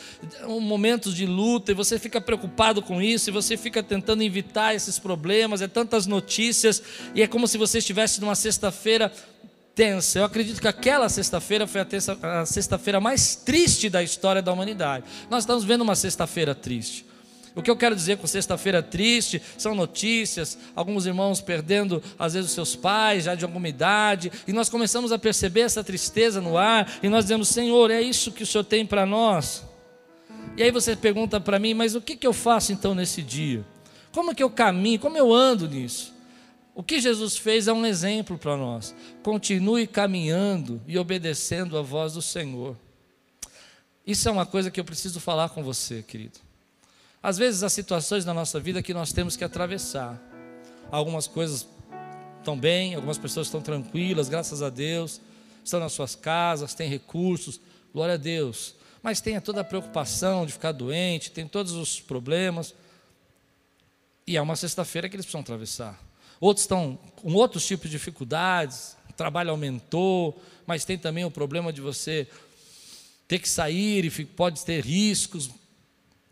momentos 0.47 1.15
de 1.15 1.25
luta, 1.25 1.71
e 1.71 1.75
você 1.75 1.97
fica 1.97 2.21
preocupado 2.21 2.83
com 2.83 3.01
isso, 3.01 3.29
e 3.29 3.33
você 3.33 3.57
fica 3.57 3.81
tentando 3.81 4.21
evitar 4.21 4.75
esses 4.75 4.99
problemas, 4.99 5.59
é 5.61 5.67
tantas 5.67 6.05
notícias, 6.05 6.83
e 7.15 7.23
é 7.23 7.27
como 7.27 7.47
se 7.47 7.57
você 7.57 7.79
estivesse 7.79 8.21
numa 8.21 8.35
sexta-feira 8.35 9.11
tensa. 9.73 10.19
Eu 10.19 10.25
acredito 10.25 10.61
que 10.61 10.67
aquela 10.67 11.09
sexta-feira 11.09 11.65
foi 11.65 11.81
a 12.21 12.45
sexta-feira 12.45 13.01
mais 13.01 13.35
triste 13.35 13.89
da 13.89 14.03
história 14.03 14.41
da 14.41 14.53
humanidade. 14.53 15.03
Nós 15.31 15.43
estamos 15.43 15.63
vendo 15.63 15.81
uma 15.81 15.95
sexta-feira 15.95 16.53
triste. 16.53 17.05
O 17.55 17.61
que 17.61 17.71
eu 17.71 17.77
quero 17.77 17.95
dizer 17.95 18.17
com 18.17 18.27
sexta-feira 18.27 18.83
triste 18.83 19.41
são 19.57 19.73
notícias, 19.73 20.57
alguns 20.75 21.05
irmãos 21.05 21.39
perdendo 21.39 22.03
às 22.19 22.33
vezes 22.33 22.49
os 22.49 22.53
seus 22.53 22.75
pais, 22.75 23.23
já 23.23 23.33
de 23.33 23.45
alguma 23.45 23.69
idade, 23.69 24.29
e 24.45 24.51
nós 24.51 24.67
começamos 24.67 25.13
a 25.13 25.17
perceber 25.17 25.61
essa 25.61 25.83
tristeza 25.83 26.41
no 26.41 26.57
ar, 26.57 26.99
e 27.01 27.07
nós 27.07 27.25
dizemos: 27.25 27.47
Senhor, 27.47 27.89
é 27.89 28.01
isso 28.01 28.31
que 28.33 28.43
o 28.43 28.45
Senhor 28.45 28.65
tem 28.65 28.85
para 28.85 29.05
nós. 29.05 29.63
E 30.57 30.63
aí 30.63 30.71
você 30.71 30.95
pergunta 30.95 31.39
para 31.39 31.57
mim, 31.57 31.73
mas 31.73 31.95
o 31.95 32.01
que, 32.01 32.15
que 32.15 32.27
eu 32.27 32.33
faço 32.33 32.73
então 32.73 32.93
nesse 32.93 33.21
dia? 33.21 33.65
Como 34.11 34.35
que 34.35 34.43
eu 34.43 34.49
caminho? 34.49 34.99
Como 34.99 35.17
eu 35.17 35.33
ando 35.33 35.67
nisso? 35.67 36.13
O 36.73 36.83
que 36.83 36.99
Jesus 36.99 37.37
fez 37.37 37.69
é 37.69 37.73
um 37.73 37.85
exemplo 37.85 38.37
para 38.37 38.57
nós. 38.57 38.93
Continue 39.23 39.87
caminhando 39.87 40.81
e 40.85 40.97
obedecendo 40.97 41.77
a 41.77 41.81
voz 41.81 42.13
do 42.13 42.21
Senhor. 42.21 42.77
Isso 44.05 44.27
é 44.27 44.31
uma 44.31 44.45
coisa 44.45 44.69
que 44.69 44.79
eu 44.79 44.85
preciso 44.85 45.21
falar 45.21 45.49
com 45.49 45.63
você, 45.63 46.03
querido. 46.03 46.44
Às 47.25 47.39
vezes 47.39 47.63
há 47.63 47.69
situações 47.69 48.23
na 48.23 48.35
nossa 48.35 48.59
vida 48.59 48.83
que 48.83 48.93
nós 48.93 49.11
temos 49.11 49.35
que 49.35 49.43
atravessar. 49.43 50.21
Algumas 50.91 51.25
coisas 51.25 51.67
estão 52.37 52.55
bem, 52.55 52.93
algumas 52.93 53.17
pessoas 53.17 53.47
estão 53.47 53.63
tranquilas, 53.63 54.29
graças 54.29 54.61
a 54.61 54.69
Deus, 54.69 55.19
estão 55.63 55.79
nas 55.79 55.91
suas 55.91 56.13
casas, 56.13 56.75
têm 56.75 56.87
recursos, 56.87 57.59
glória 57.91 58.13
a 58.13 58.17
Deus. 58.17 58.75
Mas 59.01 59.21
tem 59.21 59.41
toda 59.41 59.61
a 59.61 59.63
preocupação 59.63 60.45
de 60.45 60.53
ficar 60.53 60.71
doente, 60.71 61.31
tem 61.31 61.47
todos 61.47 61.71
os 61.71 61.99
problemas. 61.99 62.75
E 64.27 64.37
é 64.37 64.41
uma 64.43 64.55
sexta-feira 64.55 65.09
que 65.09 65.15
eles 65.15 65.25
precisam 65.25 65.41
atravessar. 65.41 65.99
Outros 66.39 66.65
estão 66.65 66.95
com 67.15 67.33
outros 67.33 67.65
tipos 67.65 67.89
de 67.89 67.97
dificuldades, 67.97 68.95
o 69.09 69.13
trabalho 69.13 69.49
aumentou, 69.49 70.39
mas 70.67 70.85
tem 70.85 70.95
também 70.95 71.25
o 71.25 71.31
problema 71.31 71.73
de 71.73 71.81
você 71.81 72.27
ter 73.27 73.39
que 73.39 73.49
sair 73.49 74.05
e 74.05 74.25
pode 74.25 74.63
ter 74.63 74.85
riscos, 74.85 75.49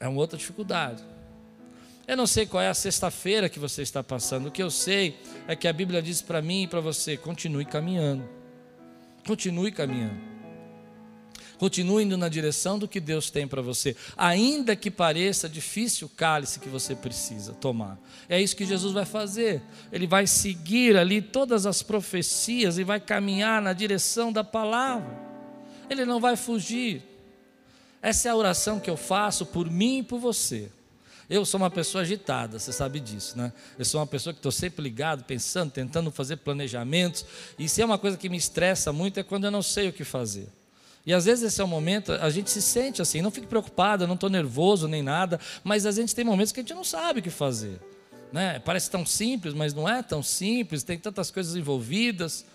é 0.03 0.07
uma 0.09 0.19
outra 0.19 0.37
dificuldade. 0.37 1.01
Eu 2.05 2.17
não 2.17 2.27
sei 2.27 2.45
qual 2.45 2.61
é 2.61 2.67
a 2.67 2.73
sexta-feira 2.73 3.47
que 3.47 3.57
você 3.57 3.81
está 3.81 4.03
passando. 4.03 4.47
O 4.47 4.51
que 4.51 4.61
eu 4.61 4.69
sei 4.69 5.17
é 5.47 5.55
que 5.55 5.65
a 5.65 5.71
Bíblia 5.71 6.01
diz 6.01 6.21
para 6.21 6.41
mim 6.41 6.63
e 6.63 6.67
para 6.67 6.81
você: 6.81 7.15
continue 7.15 7.63
caminhando. 7.63 8.27
Continue 9.25 9.71
caminhando. 9.71 10.33
Continue 11.57 12.03
indo 12.03 12.17
na 12.17 12.27
direção 12.27 12.77
do 12.77 12.85
que 12.85 12.99
Deus 12.99 13.29
tem 13.29 13.47
para 13.47 13.61
você, 13.61 13.95
ainda 14.17 14.75
que 14.75 14.91
pareça 14.91 15.47
difícil 15.47 16.07
o 16.07 16.09
cálice 16.09 16.59
que 16.59 16.67
você 16.67 16.93
precisa 16.93 17.53
tomar. 17.53 17.97
É 18.27 18.41
isso 18.41 18.57
que 18.57 18.65
Jesus 18.65 18.91
vai 18.91 19.05
fazer. 19.05 19.61
Ele 19.89 20.05
vai 20.05 20.27
seguir 20.27 20.97
ali 20.97 21.21
todas 21.21 21.65
as 21.65 21.81
profecias 21.81 22.77
e 22.77 22.83
vai 22.83 22.99
caminhar 22.99 23.61
na 23.61 23.71
direção 23.71 24.33
da 24.33 24.43
palavra. 24.43 25.17
Ele 25.89 26.03
não 26.03 26.19
vai 26.19 26.35
fugir. 26.35 27.12
Essa 28.03 28.27
é 28.27 28.31
a 28.31 28.35
oração 28.35 28.81
que 28.81 28.89
eu 28.89 28.97
faço 28.97 29.45
por 29.45 29.71
mim 29.71 29.99
e 29.99 30.03
por 30.03 30.19
você. 30.19 30.69
Eu 31.29 31.45
sou 31.45 31.57
uma 31.57 31.71
pessoa 31.71 32.01
agitada, 32.01 32.59
você 32.59 32.73
sabe 32.73 32.99
disso, 32.99 33.37
né? 33.37 33.53
Eu 33.79 33.85
sou 33.85 34.01
uma 34.01 34.05
pessoa 34.05 34.33
que 34.33 34.39
estou 34.39 34.51
sempre 34.51 34.83
ligado, 34.83 35.23
pensando, 35.23 35.71
tentando 35.71 36.11
fazer 36.11 36.35
planejamentos. 36.35 37.25
E 37.57 37.69
se 37.69 37.81
é 37.81 37.85
uma 37.85 37.97
coisa 37.97 38.17
que 38.17 38.27
me 38.27 38.35
estressa 38.35 38.91
muito 38.91 39.21
é 39.21 39.23
quando 39.23 39.45
eu 39.45 39.51
não 39.51 39.61
sei 39.61 39.87
o 39.87 39.93
que 39.93 40.03
fazer. 40.03 40.49
E 41.05 41.13
às 41.13 41.23
vezes 41.23 41.45
esse 41.45 41.61
é 41.61 41.63
o 41.63 41.67
momento, 41.67 42.11
a 42.11 42.29
gente 42.29 42.51
se 42.51 42.61
sente 42.61 43.01
assim, 43.01 43.21
não 43.21 43.31
fique 43.31 43.47
preocupado, 43.47 44.05
não 44.05 44.15
estou 44.15 44.29
nervoso 44.29 44.85
nem 44.85 45.01
nada, 45.01 45.39
mas 45.63 45.85
a 45.85 45.91
gente 45.91 46.13
tem 46.13 46.25
momentos 46.25 46.51
que 46.51 46.59
a 46.59 46.63
gente 46.63 46.73
não 46.73 46.83
sabe 46.83 47.21
o 47.21 47.23
que 47.23 47.29
fazer. 47.29 47.79
Né? 48.33 48.59
Parece 48.59 48.91
tão 48.91 49.05
simples, 49.05 49.53
mas 49.53 49.73
não 49.73 49.87
é 49.87 50.03
tão 50.03 50.21
simples, 50.21 50.83
tem 50.83 50.99
tantas 50.99 51.31
coisas 51.31 51.55
envolvidas. 51.55 52.45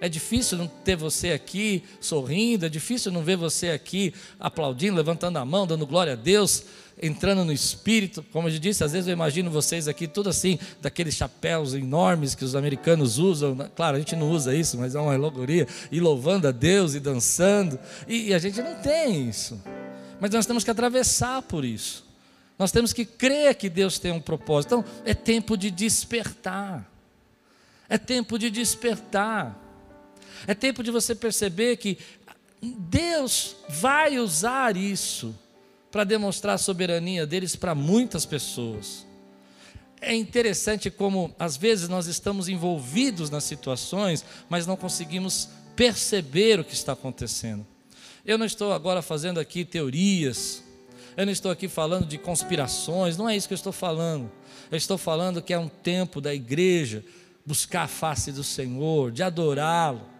É 0.00 0.08
difícil 0.08 0.56
não 0.56 0.68
ter 0.68 0.96
você 0.96 1.32
aqui 1.32 1.82
sorrindo, 2.00 2.64
é 2.64 2.68
difícil 2.68 3.10
não 3.10 3.22
ver 3.22 3.36
você 3.36 3.70
aqui 3.70 4.14
aplaudindo, 4.38 4.96
levantando 4.96 5.38
a 5.38 5.44
mão, 5.44 5.66
dando 5.66 5.84
glória 5.84 6.12
a 6.12 6.16
Deus, 6.16 6.64
entrando 7.02 7.44
no 7.44 7.52
espírito. 7.52 8.24
Como 8.32 8.48
eu 8.48 8.58
disse, 8.58 8.84
às 8.84 8.92
vezes 8.92 9.08
eu 9.08 9.12
imagino 9.12 9.50
vocês 9.50 9.88
aqui 9.88 10.06
tudo 10.06 10.28
assim, 10.28 10.56
daqueles 10.80 11.14
chapéus 11.14 11.74
enormes 11.74 12.36
que 12.36 12.44
os 12.44 12.54
americanos 12.54 13.18
usam. 13.18 13.56
Claro, 13.74 13.96
a 13.96 13.98
gente 13.98 14.14
não 14.14 14.30
usa 14.30 14.54
isso, 14.54 14.78
mas 14.78 14.94
é 14.94 15.00
uma 15.00 15.14
alegoria, 15.14 15.66
e 15.90 15.98
louvando 15.98 16.46
a 16.46 16.52
Deus 16.52 16.94
e 16.94 17.00
dançando. 17.00 17.78
E, 18.06 18.28
e 18.28 18.34
a 18.34 18.38
gente 18.38 18.62
não 18.62 18.76
tem 18.76 19.28
isso. 19.28 19.60
Mas 20.20 20.30
nós 20.30 20.46
temos 20.46 20.62
que 20.62 20.70
atravessar 20.70 21.42
por 21.42 21.64
isso. 21.64 22.06
Nós 22.56 22.70
temos 22.72 22.92
que 22.92 23.04
crer 23.04 23.54
que 23.54 23.68
Deus 23.68 23.98
tem 23.98 24.12
um 24.12 24.20
propósito. 24.20 24.74
Então, 24.74 24.84
é 25.04 25.14
tempo 25.14 25.56
de 25.56 25.70
despertar. 25.70 26.88
É 27.88 27.98
tempo 27.98 28.38
de 28.38 28.50
despertar. 28.50 29.67
É 30.46 30.54
tempo 30.54 30.82
de 30.82 30.90
você 30.90 31.14
perceber 31.14 31.76
que 31.76 31.98
Deus 32.60 33.56
vai 33.68 34.18
usar 34.18 34.76
isso 34.76 35.34
para 35.90 36.04
demonstrar 36.04 36.54
a 36.54 36.58
soberania 36.58 37.26
deles 37.26 37.56
para 37.56 37.74
muitas 37.74 38.26
pessoas. 38.26 39.06
É 40.00 40.14
interessante 40.14 40.90
como 40.90 41.34
às 41.38 41.56
vezes 41.56 41.88
nós 41.88 42.06
estamos 42.06 42.48
envolvidos 42.48 43.30
nas 43.30 43.44
situações, 43.44 44.24
mas 44.48 44.66
não 44.66 44.76
conseguimos 44.76 45.48
perceber 45.74 46.60
o 46.60 46.64
que 46.64 46.74
está 46.74 46.92
acontecendo. 46.92 47.66
Eu 48.24 48.38
não 48.38 48.46
estou 48.46 48.72
agora 48.72 49.02
fazendo 49.02 49.40
aqui 49.40 49.64
teorias, 49.64 50.62
eu 51.16 51.24
não 51.24 51.32
estou 51.32 51.50
aqui 51.50 51.66
falando 51.66 52.06
de 52.06 52.18
conspirações, 52.18 53.16
não 53.16 53.28
é 53.28 53.36
isso 53.36 53.48
que 53.48 53.54
eu 53.54 53.56
estou 53.56 53.72
falando. 53.72 54.30
Eu 54.70 54.76
estou 54.76 54.98
falando 54.98 55.42
que 55.42 55.52
é 55.52 55.58
um 55.58 55.68
tempo 55.68 56.20
da 56.20 56.34
igreja 56.34 57.04
buscar 57.44 57.84
a 57.84 57.88
face 57.88 58.30
do 58.30 58.44
Senhor, 58.44 59.10
de 59.10 59.22
adorá-lo 59.22 60.17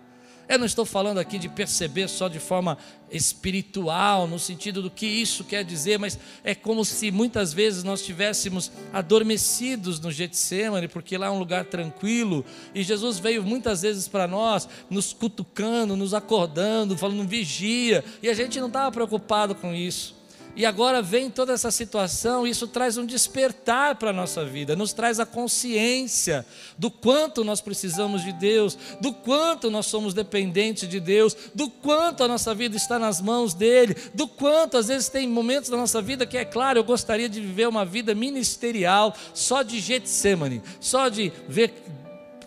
eu 0.49 0.59
não 0.59 0.67
estou 0.67 0.85
falando 0.85 1.19
aqui 1.19 1.39
de 1.39 1.49
perceber 1.49 2.09
só 2.09 2.29
de 2.29 2.39
forma 2.39 2.79
espiritual, 3.11 4.27
no 4.27 4.39
sentido 4.39 4.83
do 4.83 4.91
que 4.91 5.07
isso 5.07 5.45
quer 5.45 5.65
dizer, 5.65 5.99
mas 5.99 6.19
é 6.43 6.55
como 6.55 6.85
se 6.85 7.11
muitas 7.11 7.53
vezes 7.53 7.85
nós 7.85 8.01
estivéssemos 8.01 8.71
adormecidos 8.93 10.01
no 10.01 10.11
Getsemane, 10.11 10.89
porque 10.89 11.17
lá 11.17 11.27
é 11.27 11.31
um 11.31 11.39
lugar 11.39 11.65
tranquilo, 11.67 12.45
e 12.75 12.83
Jesus 12.83 13.19
veio 13.19 13.43
muitas 13.43 13.83
vezes 13.83 14.09
para 14.09 14.27
nós, 14.27 14.69
nos 14.91 15.13
cutucando, 15.13 15.97
nos 15.97 16.15
acordando, 16.15 16.97
falando 16.97 17.29
vigia, 17.29 18.05
e 18.23 18.29
a 18.29 18.35
gente 18.35 18.59
não 18.59 18.69
estava 18.69 18.91
preocupado 18.91 19.55
com 19.55 19.75
isso. 19.75 20.18
E 20.59 20.67
agora 20.67 21.01
vem 21.01 21.31
toda 21.31 21.53
essa 21.53 21.71
situação, 21.71 22.45
e 22.45 22.51
isso 22.51 22.67
traz 22.67 22.99
um 22.99 23.07
despertar 23.07 23.95
para 23.95 24.11
a 24.11 24.13
nossa 24.13 24.45
vida, 24.45 24.75
nos 24.75 24.93
traz 24.93 25.21
a 25.21 25.25
consciência 25.25 26.45
do 26.77 26.91
quanto 26.91 27.45
nós 27.45 27.61
precisamos 27.61 28.25
de 28.25 28.33
Deus, 28.33 28.77
do 29.01 29.13
quanto 29.13 29.71
nós 29.71 29.87
somos 29.87 30.15
dependentes 30.15 30.89
de 30.89 30.99
Deus, 30.99 31.37
do 31.55 31.71
quanto 31.71 32.25
a 32.25 32.29
nossa 32.29 32.53
vida 32.57 32.77
está 32.77 32.99
nas 32.99 33.21
mãos 33.21 33.55
dEle, 33.55 33.97
do 34.13 34.27
quanto 34.27 34.77
às 34.77 34.89
vezes 34.89 35.09
tem 35.09 35.29
momentos 35.29 35.71
da 35.71 35.77
nossa 35.77 36.03
vida 36.03 36.27
que, 36.27 36.37
é 36.37 36.45
claro, 36.45 36.81
eu 36.81 36.85
gostaria 36.85 37.29
de 37.29 37.41
viver 37.41 37.69
uma 37.69 37.85
vida 37.85 38.13
ministerial, 38.13 39.15
só 39.33 39.63
de 39.63 39.79
Getsemane, 39.79 40.61
só 40.81 41.09
de 41.09 41.33
ver 41.49 41.73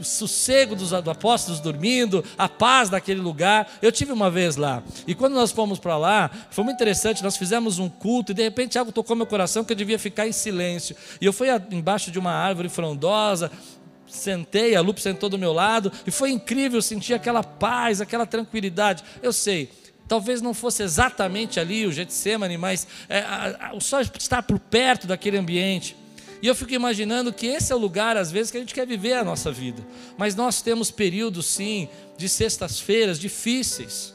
sossego 0.04 0.76
dos 0.76 0.94
apóstolos 0.94 1.60
dormindo, 1.60 2.24
a 2.38 2.48
paz 2.48 2.90
daquele 2.90 3.22
lugar. 3.22 3.72
Eu 3.82 3.92
tive 3.92 4.12
uma 4.12 4.30
vez 4.30 4.56
lá, 4.56 4.84
e 5.08 5.16
quando 5.16 5.34
nós 5.34 5.52
fomos 5.52 5.80
para 5.80 5.98
lá, 5.98 6.30
foi 6.50 6.64
muito 6.64 6.76
interessante. 6.76 7.24
Nós 7.24 7.38
fizemos 7.38 7.80
um 7.80 7.90
culto, 7.90 8.32
e 8.32 8.36
de 8.36 8.44
repente 8.44 8.78
algo 8.78 8.92
tocou 8.92 9.16
meu 9.16 9.26
coração 9.26 9.64
que 9.64 9.72
eu 9.72 9.78
devia 9.78 10.00
ficar 10.00 10.28
em 10.28 10.32
silêncio. 10.32 10.96
E 11.20 11.26
eu 11.26 11.34
fui 11.34 11.48
embaixo 11.72 12.12
de 12.12 12.20
uma 12.20 12.32
árvore 12.32 12.70
frondosa, 12.70 13.52
sentei, 14.08 14.76
a 14.76 14.82
Lupe 14.82 15.02
sentou 15.02 15.30
do 15.30 15.38
meu 15.38 15.54
lado, 15.54 15.92
e 16.06 16.12
foi 16.12 16.32
incrível 16.32 16.82
sentir 16.82 17.14
aquela 17.14 17.44
paz, 17.44 18.02
aquela 18.02 18.26
tranquilidade. 18.26 19.04
Eu 19.22 19.32
sei, 19.32 19.70
talvez 20.08 20.42
não 20.42 20.54
fosse 20.54 20.84
exatamente 20.84 21.60
ali 21.60 21.86
o 21.86 21.92
Getsemane, 21.92 22.58
mas 22.58 22.88
é, 23.08 23.20
a, 23.20 23.72
a, 23.74 23.80
só 23.80 24.02
estar 24.02 24.44
por 24.44 24.60
perto 24.60 25.08
daquele 25.08 25.38
ambiente. 25.38 25.96
E 26.42 26.48
eu 26.48 26.56
fico 26.56 26.74
imaginando 26.74 27.32
que 27.32 27.46
esse 27.46 27.72
é 27.72 27.76
o 27.76 27.80
lugar, 27.80 28.18
às 28.18 28.32
vezes, 28.32 28.52
que 28.52 28.58
a 28.58 28.60
gente 28.60 28.74
quer 28.74 28.88
viver 28.88 29.14
a 29.14 29.24
nossa 29.24 29.52
vida. 29.52 29.86
Mas 30.18 30.36
nós 30.36 30.62
temos 30.62 30.90
períodos, 30.90 31.46
sim, 31.46 31.88
de 32.18 32.28
sextas-feiras 32.28 33.20
difíceis. 33.20 34.14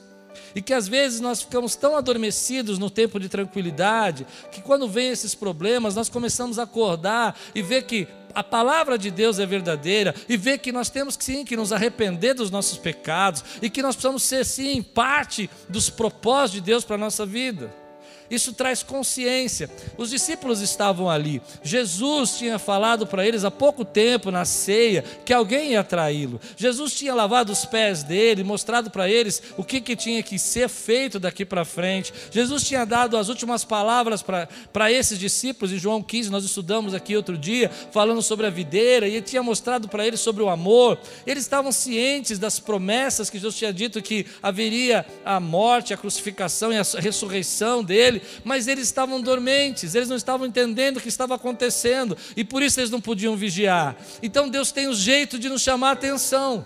E 0.55 0.61
que 0.61 0.73
às 0.73 0.89
vezes 0.89 1.21
nós 1.21 1.43
ficamos 1.43 1.77
tão 1.77 1.97
adormecidos 1.97 2.79
no 2.79 2.91
tempo 2.91 3.21
de 3.21 3.29
tranquilidade, 3.29 4.27
que 4.51 4.61
quando 4.63 4.89
vem 4.89 5.11
esses 5.11 5.35
problemas, 5.35 5.95
nós 5.95 6.09
começamos 6.09 6.59
a 6.59 6.63
acordar 6.63 7.39
e 7.55 7.63
ver 7.63 7.83
que 7.83 8.09
a 8.35 8.43
palavra 8.43 8.99
de 8.99 9.11
Deus 9.11 9.39
é 9.39 9.47
verdadeira 9.47 10.15
e 10.29 10.37
ver 10.37 10.59
que 10.59 10.73
nós 10.73 10.91
temos 10.91 11.17
sim 11.19 11.45
que 11.45 11.57
nos 11.57 11.73
arrepender 11.73 12.35
dos 12.35 12.51
nossos 12.51 12.77
pecados 12.77 13.45
e 13.63 13.71
que 13.71 13.81
nós 13.83 13.95
precisamos 13.95 14.23
ser 14.23 14.45
sim 14.45 14.83
parte 14.83 15.49
dos 15.69 15.89
propósitos 15.89 16.53
de 16.53 16.61
Deus 16.61 16.85
para 16.85 16.97
a 16.97 16.99
nossa 16.99 17.25
vida. 17.25 17.86
Isso 18.31 18.53
traz 18.53 18.83
consciência. 18.83 19.71
Os 19.97 20.11
discípulos 20.11 20.61
estavam 20.61 21.09
ali. 21.09 21.41
Jesus 21.63 22.37
tinha 22.37 22.59
falado 22.59 23.07
para 23.07 23.27
eles 23.27 23.45
há 23.45 23.51
pouco 23.51 23.85
tempo 23.85 24.31
na 24.31 24.45
ceia 24.45 25.05
que 25.25 25.33
alguém 25.33 25.73
ia 25.73 25.85
traí-lo. 25.85 26.41
Jesus 26.57 26.95
tinha 26.95 27.15
lavado 27.15 27.53
os 27.53 27.65
pés 27.65 28.03
dele, 28.03 28.43
mostrado 28.43 28.91
para 28.91 29.09
eles 29.09 29.43
o 29.57 29.65
que, 29.65 29.81
que 29.81 29.97
tinha 29.97 30.23
que 30.23 30.39
ser 30.39 30.69
feito 30.69 31.19
daqui 31.19 31.45
para 31.45 31.65
frente. 31.65 32.13
Jesus 32.31 32.65
tinha 32.65 32.85
dado 32.85 33.17
as 33.17 33.29
últimas 33.29 33.65
palavras 33.65 34.23
para 34.23 34.93
esses 34.93 35.19
discípulos, 35.19 35.73
em 35.73 35.79
João 35.79 36.03
15, 36.03 36.31
nós 36.31 36.45
estudamos 36.45 36.95
aqui 36.95 37.17
outro 37.17 37.39
dia, 37.39 37.71
falando 37.91 38.23
sobre 38.23 38.47
a 38.47 38.51
videira, 38.51 39.09
e 39.09 39.15
ele 39.15 39.23
tinha 39.23 39.43
mostrado 39.43 39.89
para 39.89 40.07
eles 40.07 40.21
sobre 40.21 40.43
o 40.43 40.49
amor. 40.49 40.99
Eles 41.27 41.45
estavam 41.45 41.71
cientes 41.73 42.39
das 42.39 42.59
promessas 42.59 43.31
que 43.31 43.39
Jesus 43.39 43.57
tinha 43.57 43.73
dito 43.73 44.03
que 44.03 44.27
haveria 44.43 45.07
a 45.25 45.39
morte, 45.39 45.95
a 45.95 45.97
crucificação 45.97 46.73
e 46.73 46.79
a 46.79 46.83
ressurreição 47.01 47.85
dele 47.85 48.16
mas 48.45 48.69
eles 48.69 48.85
estavam 48.85 49.21
dormentes, 49.21 49.95
eles 49.95 50.09
não 50.09 50.17
estavam 50.17 50.47
entendendo 50.47 50.97
o 50.99 51.01
que 51.01 51.09
estava 51.09 51.35
acontecendo 51.35 52.17
e 52.37 52.45
por 52.45 52.63
isso 52.63 52.81
eles 52.81 52.91
não 52.91 53.01
podiam 53.01 53.37
vigiar. 53.37 53.97
Então 54.23 54.49
Deus 54.49 54.73
tem 54.73 54.89
um 54.89 54.95
jeito 54.95 55.39
de 55.39 55.49
nos 55.49 55.63
chamar 55.63 55.91
a 55.91 55.93
atenção. 55.93 56.65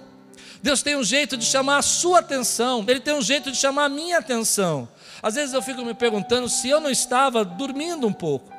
Deus 0.63 0.83
tem 0.83 0.97
um 0.97 1.05
jeito 1.05 1.37
de 1.37 1.45
chamar 1.45 1.79
a 1.79 1.83
sua 1.83 2.19
atenção, 2.19 2.85
Ele 2.87 3.01
tem 3.01 3.15
um 3.15 3.23
jeito 3.23 3.51
de 3.51 3.57
chamar 3.57 3.87
a 3.87 3.89
minha 3.89 4.19
atenção. 4.19 4.89
Às 5.23 5.35
vezes 5.35 5.55
eu 5.55 5.63
fico 5.63 5.85
me 5.85 5.95
perguntando 5.95 6.49
se 6.49 6.69
eu 6.69 6.81
não 6.81 6.91
estava 6.91 7.45
dormindo 7.45 8.07
um 8.07 8.13
pouco, 8.13 8.53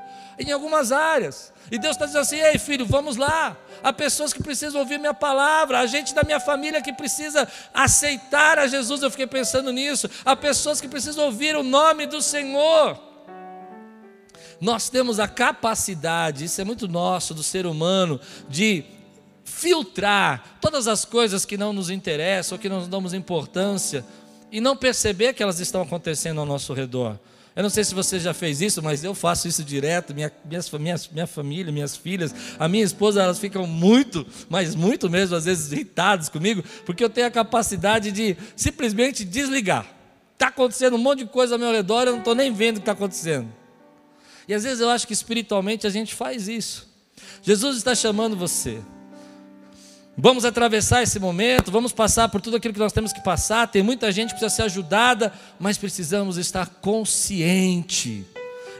em 0.49 0.51
algumas 0.51 0.91
áreas. 0.91 1.51
E 1.71 1.77
Deus 1.77 1.95
está 1.95 2.05
dizendo 2.05 2.21
assim: 2.21 2.39
ei 2.39 2.57
filho, 2.57 2.85
vamos 2.85 3.15
lá. 3.15 3.57
Há 3.83 3.93
pessoas 3.93 4.33
que 4.33 4.43
precisam 4.43 4.79
ouvir 4.79 4.99
minha 4.99 5.13
palavra, 5.13 5.79
há 5.79 5.85
gente 5.85 6.13
da 6.13 6.23
minha 6.23 6.39
família 6.39 6.81
que 6.81 6.93
precisa 6.93 7.47
aceitar 7.73 8.59
a 8.59 8.67
Jesus. 8.67 9.01
Eu 9.01 9.09
fiquei 9.09 9.27
pensando 9.27 9.71
nisso. 9.71 10.09
Há 10.25 10.35
pessoas 10.35 10.81
que 10.81 10.87
precisam 10.87 11.25
ouvir 11.25 11.55
o 11.55 11.63
nome 11.63 12.05
do 12.05 12.21
Senhor. 12.21 12.99
Nós 14.59 14.89
temos 14.89 15.19
a 15.19 15.27
capacidade, 15.27 16.45
isso 16.45 16.61
é 16.61 16.63
muito 16.63 16.87
nosso, 16.87 17.33
do 17.33 17.41
ser 17.41 17.65
humano, 17.65 18.19
de 18.47 18.85
filtrar 19.43 20.57
todas 20.61 20.87
as 20.87 21.03
coisas 21.03 21.45
que 21.45 21.57
não 21.57 21.73
nos 21.73 21.89
interessam, 21.89 22.55
ou 22.55 22.61
que 22.61 22.69
não 22.69 22.87
damos 22.87 23.13
importância, 23.13 24.05
e 24.51 24.61
não 24.61 24.77
perceber 24.77 25.33
que 25.33 25.41
elas 25.41 25.59
estão 25.59 25.81
acontecendo 25.81 26.39
ao 26.39 26.45
nosso 26.45 26.73
redor. 26.73 27.17
Eu 27.55 27.63
não 27.63 27.69
sei 27.69 27.83
se 27.83 27.93
você 27.93 28.17
já 28.17 28.33
fez 28.33 28.61
isso, 28.61 28.81
mas 28.81 29.03
eu 29.03 29.13
faço 29.13 29.47
isso 29.47 29.63
direto. 29.63 30.13
Minha, 30.13 30.31
minha, 30.45 30.61
minha, 30.79 30.95
minha 31.11 31.27
família, 31.27 31.71
minhas 31.71 31.97
filhas, 31.97 32.33
a 32.57 32.67
minha 32.67 32.83
esposa, 32.83 33.21
elas 33.21 33.39
ficam 33.39 33.67
muito, 33.67 34.25
mas 34.49 34.73
muito 34.73 35.09
mesmo, 35.09 35.35
às 35.35 35.45
vezes 35.45 35.71
irritadas 35.71 36.29
comigo, 36.29 36.63
porque 36.85 37.03
eu 37.03 37.09
tenho 37.09 37.27
a 37.27 37.31
capacidade 37.31 38.11
de 38.11 38.37
simplesmente 38.55 39.25
desligar. 39.25 39.85
Está 40.33 40.47
acontecendo 40.47 40.95
um 40.95 40.99
monte 40.99 41.19
de 41.19 41.25
coisa 41.25 41.55
ao 41.55 41.59
meu 41.59 41.71
redor, 41.71 42.03
eu 42.03 42.13
não 42.13 42.19
estou 42.19 42.33
nem 42.33 42.53
vendo 42.53 42.77
o 42.77 42.79
que 42.79 42.83
está 42.83 42.93
acontecendo. 42.93 43.49
E 44.47 44.53
às 44.53 44.63
vezes 44.63 44.79
eu 44.79 44.89
acho 44.89 45.05
que 45.05 45.13
espiritualmente 45.13 45.85
a 45.85 45.89
gente 45.89 46.15
faz 46.15 46.47
isso. 46.47 46.89
Jesus 47.43 47.77
está 47.77 47.93
chamando 47.93 48.35
você. 48.35 48.81
Vamos 50.23 50.45
atravessar 50.45 51.01
esse 51.01 51.19
momento, 51.19 51.71
vamos 51.71 51.91
passar 51.91 52.29
por 52.29 52.39
tudo 52.39 52.55
aquilo 52.55 52.75
que 52.75 52.79
nós 52.79 52.93
temos 52.93 53.11
que 53.11 53.23
passar. 53.23 53.67
Tem 53.67 53.81
muita 53.81 54.11
gente 54.11 54.35
que 54.35 54.39
precisa 54.39 54.55
ser 54.55 54.61
ajudada, 54.61 55.33
mas 55.59 55.79
precisamos 55.79 56.37
estar 56.37 56.67
consciente 56.79 58.23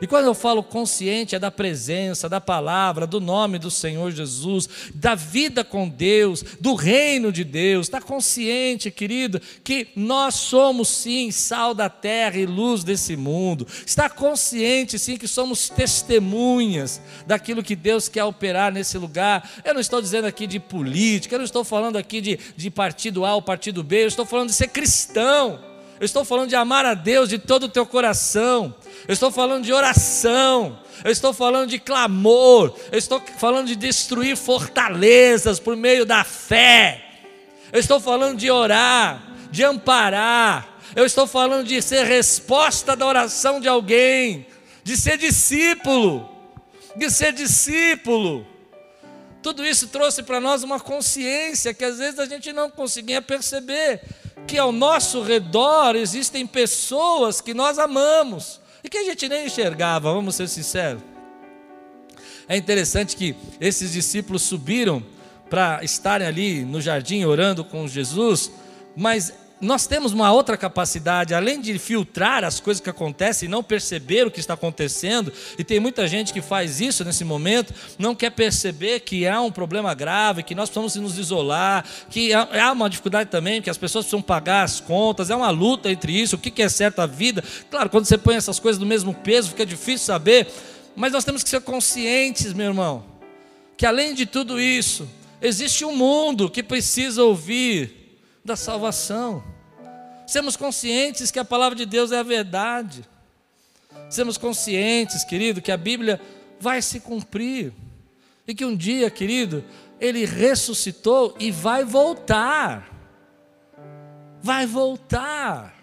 e 0.02 0.08
quando 0.08 0.26
eu 0.26 0.34
falo 0.34 0.64
consciente, 0.64 1.36
é 1.36 1.40
da 1.40 1.52
presença, 1.52 2.28
da 2.28 2.42
palavra, 2.42 3.06
do 3.06 3.22
nome 3.22 3.60
do 3.60 3.70
Senhor 3.70 4.10
Jesus, 4.12 4.68
da 4.96 5.14
vida 5.14 5.64
com 5.64 5.88
Deus, 5.88 6.44
do 6.60 6.74
reino 6.74 7.32
de 7.32 7.44
Deus. 7.44 7.86
Está 7.86 8.02
consciente, 8.02 8.90
querido, 8.90 9.40
que 9.64 9.90
nós 9.96 10.34
somos 10.34 10.90
sim 10.90 11.30
sal 11.30 11.76
da 11.76 11.88
terra 11.88 12.38
e 12.38 12.48
luz 12.48 12.84
desse 12.84 13.16
mundo. 13.16 13.68
Está 13.86 14.10
consciente, 14.10 14.98
sim, 14.98 15.18
que 15.18 15.28
somos 15.28 15.70
testemunhas 15.70 17.00
daquilo 17.28 17.62
que 17.62 17.76
Deus 17.76 18.10
quer 18.10 18.24
operar 18.24 18.74
nesse 18.74 18.98
lugar. 18.98 19.48
Eu 19.64 19.76
não 19.76 19.82
estou 19.82 20.02
dizendo 20.02 20.26
aqui 20.26 20.48
de 20.48 20.60
política, 20.60 21.36
eu 21.36 21.40
não 21.40 21.46
estou 21.46 21.64
falando 21.64 21.98
aqui 21.98 22.22
de, 22.22 22.40
de 22.58 22.72
partido 22.72 23.24
A 23.24 23.36
ou 23.36 23.42
partido 23.42 23.84
B, 23.84 24.04
eu 24.04 24.08
estou 24.08 24.26
falando 24.26 24.50
de 24.50 24.56
ser 24.56 24.70
cristão. 24.70 25.71
Eu 26.02 26.06
estou 26.06 26.26
falando 26.26 26.50
de 26.50 26.56
amar 26.56 26.84
a 26.84 26.96
Deus 26.96 27.30
de 27.30 27.38
todo 27.38 27.66
o 27.66 27.70
teu 27.70 27.86
coração, 27.86 28.74
eu 29.08 29.14
estou 29.14 29.32
falando 29.32 29.64
de 29.64 29.72
oração, 29.72 30.80
eu 31.04 31.12
estou 31.12 31.32
falando 31.32 31.70
de 31.70 31.78
clamor, 31.78 32.76
eu 32.92 32.98
estou 32.98 33.22
falando 33.38 33.68
de 33.68 33.76
destruir 33.76 34.36
fortalezas 34.36 35.60
por 35.60 35.76
meio 35.76 36.04
da 36.04 36.24
fé, 36.24 37.06
eu 37.72 37.80
estou 37.80 38.00
falando 38.00 38.40
de 38.40 38.50
orar, 38.50 39.22
de 39.52 39.64
amparar, 39.64 40.80
eu 40.96 41.06
estou 41.06 41.28
falando 41.28 41.68
de 41.68 41.80
ser 41.84 42.04
resposta 42.04 42.96
da 42.96 43.06
oração 43.06 43.60
de 43.60 43.68
alguém, 43.68 44.48
de 44.84 44.98
ser 44.98 45.20
discípulo, 45.20 46.28
de 46.96 47.12
ser 47.12 47.32
discípulo. 47.32 48.48
Tudo 49.44 49.64
isso 49.64 49.88
trouxe 49.88 50.24
para 50.24 50.40
nós 50.40 50.64
uma 50.64 50.80
consciência 50.80 51.76
que 51.76 51.86
às 51.86 52.00
vezes 52.00 52.18
a 52.18 52.26
gente 52.26 52.52
não 52.52 52.72
conseguia 52.72 53.22
perceber 53.22 54.02
que 54.48 54.58
ao 54.58 54.72
nosso 54.72 55.22
redor 55.22 55.96
existem 55.96 56.46
pessoas 56.46 57.42
que 57.42 57.54
nós 57.54 57.80
amamos, 57.80 58.60
e 58.84 58.90
que 58.90 58.98
a 58.98 59.04
gente 59.04 59.30
nem 59.30 59.46
enxergava, 59.46 60.12
vamos 60.12 60.36
ser 60.36 60.48
sinceros. 60.48 61.02
É 62.48 62.58
interessante 62.58 63.16
que 63.16 63.36
esses 63.60 63.92
discípulos 63.92 64.42
subiram 64.42 65.04
para 65.50 65.84
estarem 65.84 66.28
ali 66.28 66.66
no 66.66 66.82
jardim 66.82 67.24
orando 67.24 67.64
com 67.64 67.88
Jesus, 67.88 68.52
mas 68.96 69.34
nós 69.62 69.86
temos 69.86 70.12
uma 70.12 70.32
outra 70.32 70.58
capacidade, 70.58 71.36
além 71.36 71.62
de 71.62 71.78
filtrar 71.78 72.44
as 72.44 72.60
coisas 72.60 72.82
que 72.82 72.90
acontecem 72.90 73.48
e 73.48 73.52
não 73.52 73.62
perceber 73.62 74.26
o 74.26 74.32
que 74.32 74.40
está 74.40 74.56
acontecendo, 74.56 75.32
e 75.58 75.64
tem 75.64 75.80
muita 75.80 76.08
gente 76.08 76.34
que 76.34 76.42
faz 76.42 76.82
isso 76.82 77.06
nesse 77.06 77.24
momento, 77.24 77.74
não 78.00 78.16
quer 78.16 78.32
perceber 78.32 79.02
que 79.02 79.28
há 79.28 79.40
um 79.40 79.52
problema 79.52 79.94
grave, 79.94 80.42
que 80.42 80.56
nós 80.56 80.70
precisamos 80.70 80.96
nos 80.96 81.20
isolar, 81.20 81.86
que 82.10 82.34
há 82.34 82.72
uma 82.72 82.90
dificuldade 82.90 83.30
também, 83.30 83.62
que 83.62 83.70
as 83.70 83.78
pessoas 83.78 84.06
precisam 84.06 84.22
pagar 84.22 84.64
as 84.64 84.80
contas, 84.80 85.30
é 85.30 85.36
uma 85.36 85.52
luta 85.52 85.92
entre 85.92 86.12
isso, 86.12 86.36
o 86.36 86.40
que 86.40 86.62
é 86.62 86.70
certo 86.70 87.00
a 87.00 87.06
vida. 87.06 87.44
Claro, 87.70 87.90
quando 87.90 88.06
você 88.06 88.18
põe 88.18 88.36
essas 88.36 88.60
coisas 88.60 88.80
no 88.80 88.86
mesmo 88.86 89.14
peso, 89.14 89.50
fica 89.50 89.66
difícil 89.66 90.08
saber, 90.08 90.48
mas 90.96 91.14
nós 91.14 91.24
temos 91.24 91.44
que 91.44 91.50
ser 91.50 91.62
conscientes, 91.62 92.52
meu 92.54 92.66
irmão, 92.68 93.06
que 93.78 93.86
além 93.86 94.16
de 94.16 94.26
tudo 94.26 94.60
isso, 94.60 95.08
existe 95.40 95.86
um 95.86 95.96
mundo 95.96 96.50
que 96.50 96.64
precisa 96.64 97.24
ouvir 97.24 98.20
da 98.44 98.56
salvação. 98.56 99.51
Sermos 100.32 100.56
conscientes 100.56 101.30
que 101.30 101.40
a 101.40 101.44
palavra 101.44 101.78
de 101.78 101.86
Deus 101.86 102.14
é 102.14 102.18
a 102.18 102.24
verdade. 102.24 103.04
Sermos 104.10 104.38
conscientes, 104.38 105.26
querido, 105.26 105.62
que 105.62 105.74
a 105.74 105.76
Bíblia 105.76 106.22
vai 106.58 106.82
se 106.82 107.02
cumprir. 107.02 107.74
E 108.48 108.56
que 108.56 108.64
um 108.64 108.74
dia, 108.74 109.12
querido, 109.12 109.62
ele 110.00 110.24
ressuscitou 110.24 111.36
e 111.38 111.52
vai 111.52 111.84
voltar. 111.84 112.90
Vai 114.42 114.66
voltar. 114.66 115.76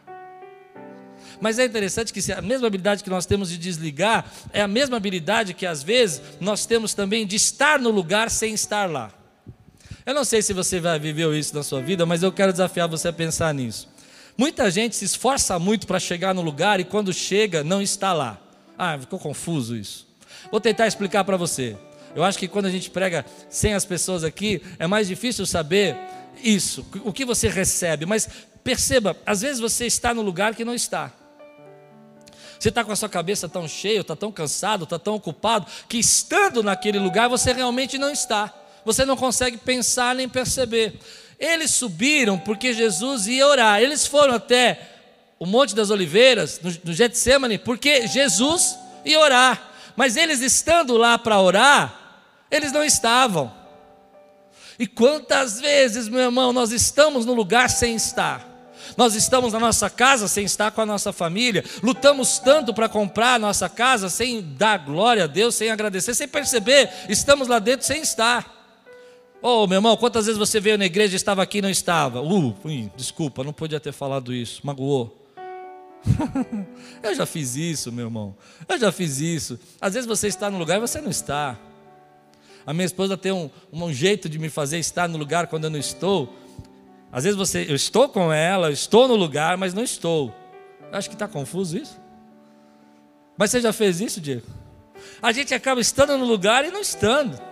Mas 1.39 1.59
é 1.59 1.67
interessante 1.67 2.11
que 2.11 2.33
a 2.33 2.41
mesma 2.41 2.69
habilidade 2.69 3.05
que 3.05 3.11
nós 3.11 3.27
temos 3.27 3.51
de 3.51 3.59
desligar 3.59 4.33
é 4.51 4.63
a 4.63 4.69
mesma 4.69 4.97
habilidade 4.97 5.53
que 5.53 5.67
às 5.67 5.83
vezes 5.83 6.23
nós 6.41 6.65
temos 6.65 6.95
também 6.95 7.27
de 7.27 7.37
estar 7.37 7.79
no 7.79 7.91
lugar 7.91 8.31
sem 8.31 8.55
estar 8.55 8.89
lá. 8.89 9.13
Eu 10.07 10.15
não 10.15 10.25
sei 10.25 10.41
se 10.41 10.55
você 10.55 10.81
vai 10.81 10.99
viver 10.99 11.31
isso 11.35 11.55
na 11.55 11.63
sua 11.63 11.83
vida, 11.83 12.07
mas 12.07 12.23
eu 12.23 12.33
quero 12.33 12.51
desafiar 12.51 12.89
você 12.89 13.09
a 13.09 13.13
pensar 13.13 13.53
nisso. 13.53 13.98
Muita 14.38 14.70
gente 14.70 14.94
se 14.94 15.05
esforça 15.05 15.59
muito 15.59 15.85
para 15.85 15.98
chegar 15.98 16.33
no 16.33 16.42
lugar 16.42 16.79
e 16.79 16.85
quando 16.85 17.12
chega 17.12 17.64
não 17.64 17.83
está 17.83 18.12
lá. 18.12 18.38
Ah, 18.79 18.96
ficou 18.96 19.18
confuso 19.18 19.74
isso. 19.74 20.07
Vou 20.48 20.61
tentar 20.61 20.87
explicar 20.87 21.24
para 21.24 21.37
você. 21.37 21.77
Eu 22.14 22.22
acho 22.22 22.38
que 22.38 22.46
quando 22.46 22.66
a 22.66 22.70
gente 22.70 22.88
prega 22.88 23.27
sem 23.51 23.74
as 23.74 23.85
pessoas 23.85 24.22
aqui, 24.22 24.62
é 24.79 24.87
mais 24.87 25.09
difícil 25.09 25.44
saber 25.44 25.96
isso, 26.40 26.87
o 27.05 27.12
que 27.12 27.24
você 27.24 27.48
recebe. 27.48 28.07
Mas 28.07 28.29
perceba, 28.62 29.16
às 29.27 29.40
vezes 29.40 29.59
você 29.59 29.87
está 29.87 30.14
no 30.14 30.22
lugar 30.22 30.55
que 30.55 30.64
não 30.64 30.74
está. 30.74 31.12
Você 32.61 32.68
está 32.68 32.85
com 32.85 32.92
a 32.92 32.96
sua 32.96 33.09
cabeça 33.09 33.48
tão 33.48 33.66
cheia, 33.66 34.03
está 34.03 34.14
tão 34.14 34.31
cansado, 34.31 34.85
está 34.85 35.01
tão 35.01 35.16
ocupado, 35.16 35.66
que 35.88 35.98
estando 35.98 36.62
naquele 36.62 37.01
lugar 37.01 37.29
você 37.29 37.53
realmente 37.53 37.98
não 37.98 38.12
está 38.12 38.55
você 38.88 39.05
não 39.05 39.16
consegue 39.16 39.59
pensar 39.59 40.14
nem 40.14 40.29
perceber. 40.29 40.98
Eles 41.38 41.70
subiram 41.70 42.38
porque 42.38 42.72
Jesus 42.72 43.27
ia 43.27 43.46
orar. 43.46 43.81
Eles 43.81 44.07
foram 44.07 44.35
até 44.35 44.81
o 45.38 45.46
Monte 45.46 45.74
das 45.74 45.90
Oliveiras, 45.90 46.61
no, 46.61 46.70
no 46.85 46.92
Getsemane, 46.92 47.59
porque 47.59 48.07
Jesus 48.07 48.77
ia 49.05 49.20
orar. 49.20 49.70
Mas 49.94 50.16
eles 50.16 50.40
estando 50.40 50.96
lá 50.96 51.18
para 51.18 51.40
orar, 51.40 52.20
eles 52.51 52.72
não 52.72 52.85
estavam. 52.85 53.53
E 54.79 54.87
quantas 54.87 55.61
vezes, 55.61 56.09
meu 56.09 56.20
irmão, 56.20 56.53
nós 56.53 56.70
estamos 56.70 57.27
no 57.27 57.35
lugar 57.35 57.68
sem 57.68 57.96
estar. 57.96 58.46
Nós 58.96 59.14
estamos 59.14 59.53
na 59.53 59.61
nossa 59.61 59.90
casa 59.90 60.29
sem 60.29 60.44
estar 60.44 60.70
com 60.70 60.81
a 60.81 60.87
nossa 60.87 61.12
família, 61.12 61.64
lutamos 61.83 62.38
tanto 62.38 62.72
para 62.72 62.88
comprar 62.88 63.35
a 63.35 63.38
nossa 63.38 63.68
casa 63.68 64.09
sem 64.09 64.40
dar 64.40 64.79
glória 64.79 65.24
a 65.24 65.27
Deus, 65.27 65.55
sem 65.55 65.70
agradecer, 65.70 66.14
sem 66.14 66.27
perceber, 66.27 66.90
estamos 67.09 67.48
lá 67.48 67.59
dentro 67.59 67.87
sem 67.87 68.01
estar. 68.01 68.58
Oh, 69.40 69.66
meu 69.66 69.77
irmão, 69.77 69.96
quantas 69.96 70.27
vezes 70.27 70.38
você 70.38 70.59
veio 70.59 70.77
na 70.77 70.85
igreja 70.85 71.14
e 71.14 71.16
estava 71.16 71.42
aqui 71.42 71.59
e 71.59 71.62
não 71.62 71.70
estava? 71.70 72.20
Uh, 72.20 72.55
desculpa, 72.96 73.44
não 73.44 73.53
podia 73.53 73.79
ter 73.79 73.92
falado 73.92 74.35
isso, 74.35 74.61
magoou. 74.64 75.16
eu 77.03 77.14
já 77.14 77.24
fiz 77.24 77.55
isso, 77.55 77.92
meu 77.92 78.07
irmão. 78.07 78.37
Eu 78.68 78.79
já 78.79 78.90
fiz 78.90 79.20
isso. 79.20 79.59
Às 79.81 79.94
vezes 79.94 80.09
você 80.09 80.27
está 80.27 80.51
no 80.51 80.59
lugar 80.59 80.79
e 80.79 80.81
você 80.81 81.01
não 81.01 81.11
está. 81.11 81.57
A 82.66 82.74
minha 82.74 82.85
esposa 82.85 83.16
tem 83.16 83.33
um, 83.33 83.48
um 83.72 83.92
jeito 83.92 84.29
de 84.29 84.38
me 84.38 84.48
fazer 84.48 84.79
estar 84.79 85.09
no 85.09 85.16
lugar 85.16 85.46
quando 85.46 85.64
eu 85.64 85.70
não 85.70 85.79
estou. 85.79 86.35
Às 87.12 87.24
vezes 87.24 87.38
você, 87.38 87.64
eu 87.68 87.74
estou 87.74 88.09
com 88.09 88.33
ela, 88.33 88.70
estou 88.70 89.07
no 89.07 89.14
lugar, 89.14 89.57
mas 89.57 89.72
não 89.72 89.83
estou. 89.83 90.35
Acho 90.92 91.09
que 91.09 91.14
está 91.14 91.29
confuso 91.29 91.79
isso. 91.79 91.96
Mas 93.37 93.51
você 93.51 93.61
já 93.61 93.72
fez 93.72 94.01
isso, 94.01 94.20
Diego? 94.20 94.46
A 95.22 95.31
gente 95.31 95.55
acaba 95.55 95.81
estando 95.81 96.18
no 96.18 96.24
lugar 96.24 96.64
e 96.64 96.70
não 96.70 96.81
estando. 96.81 97.48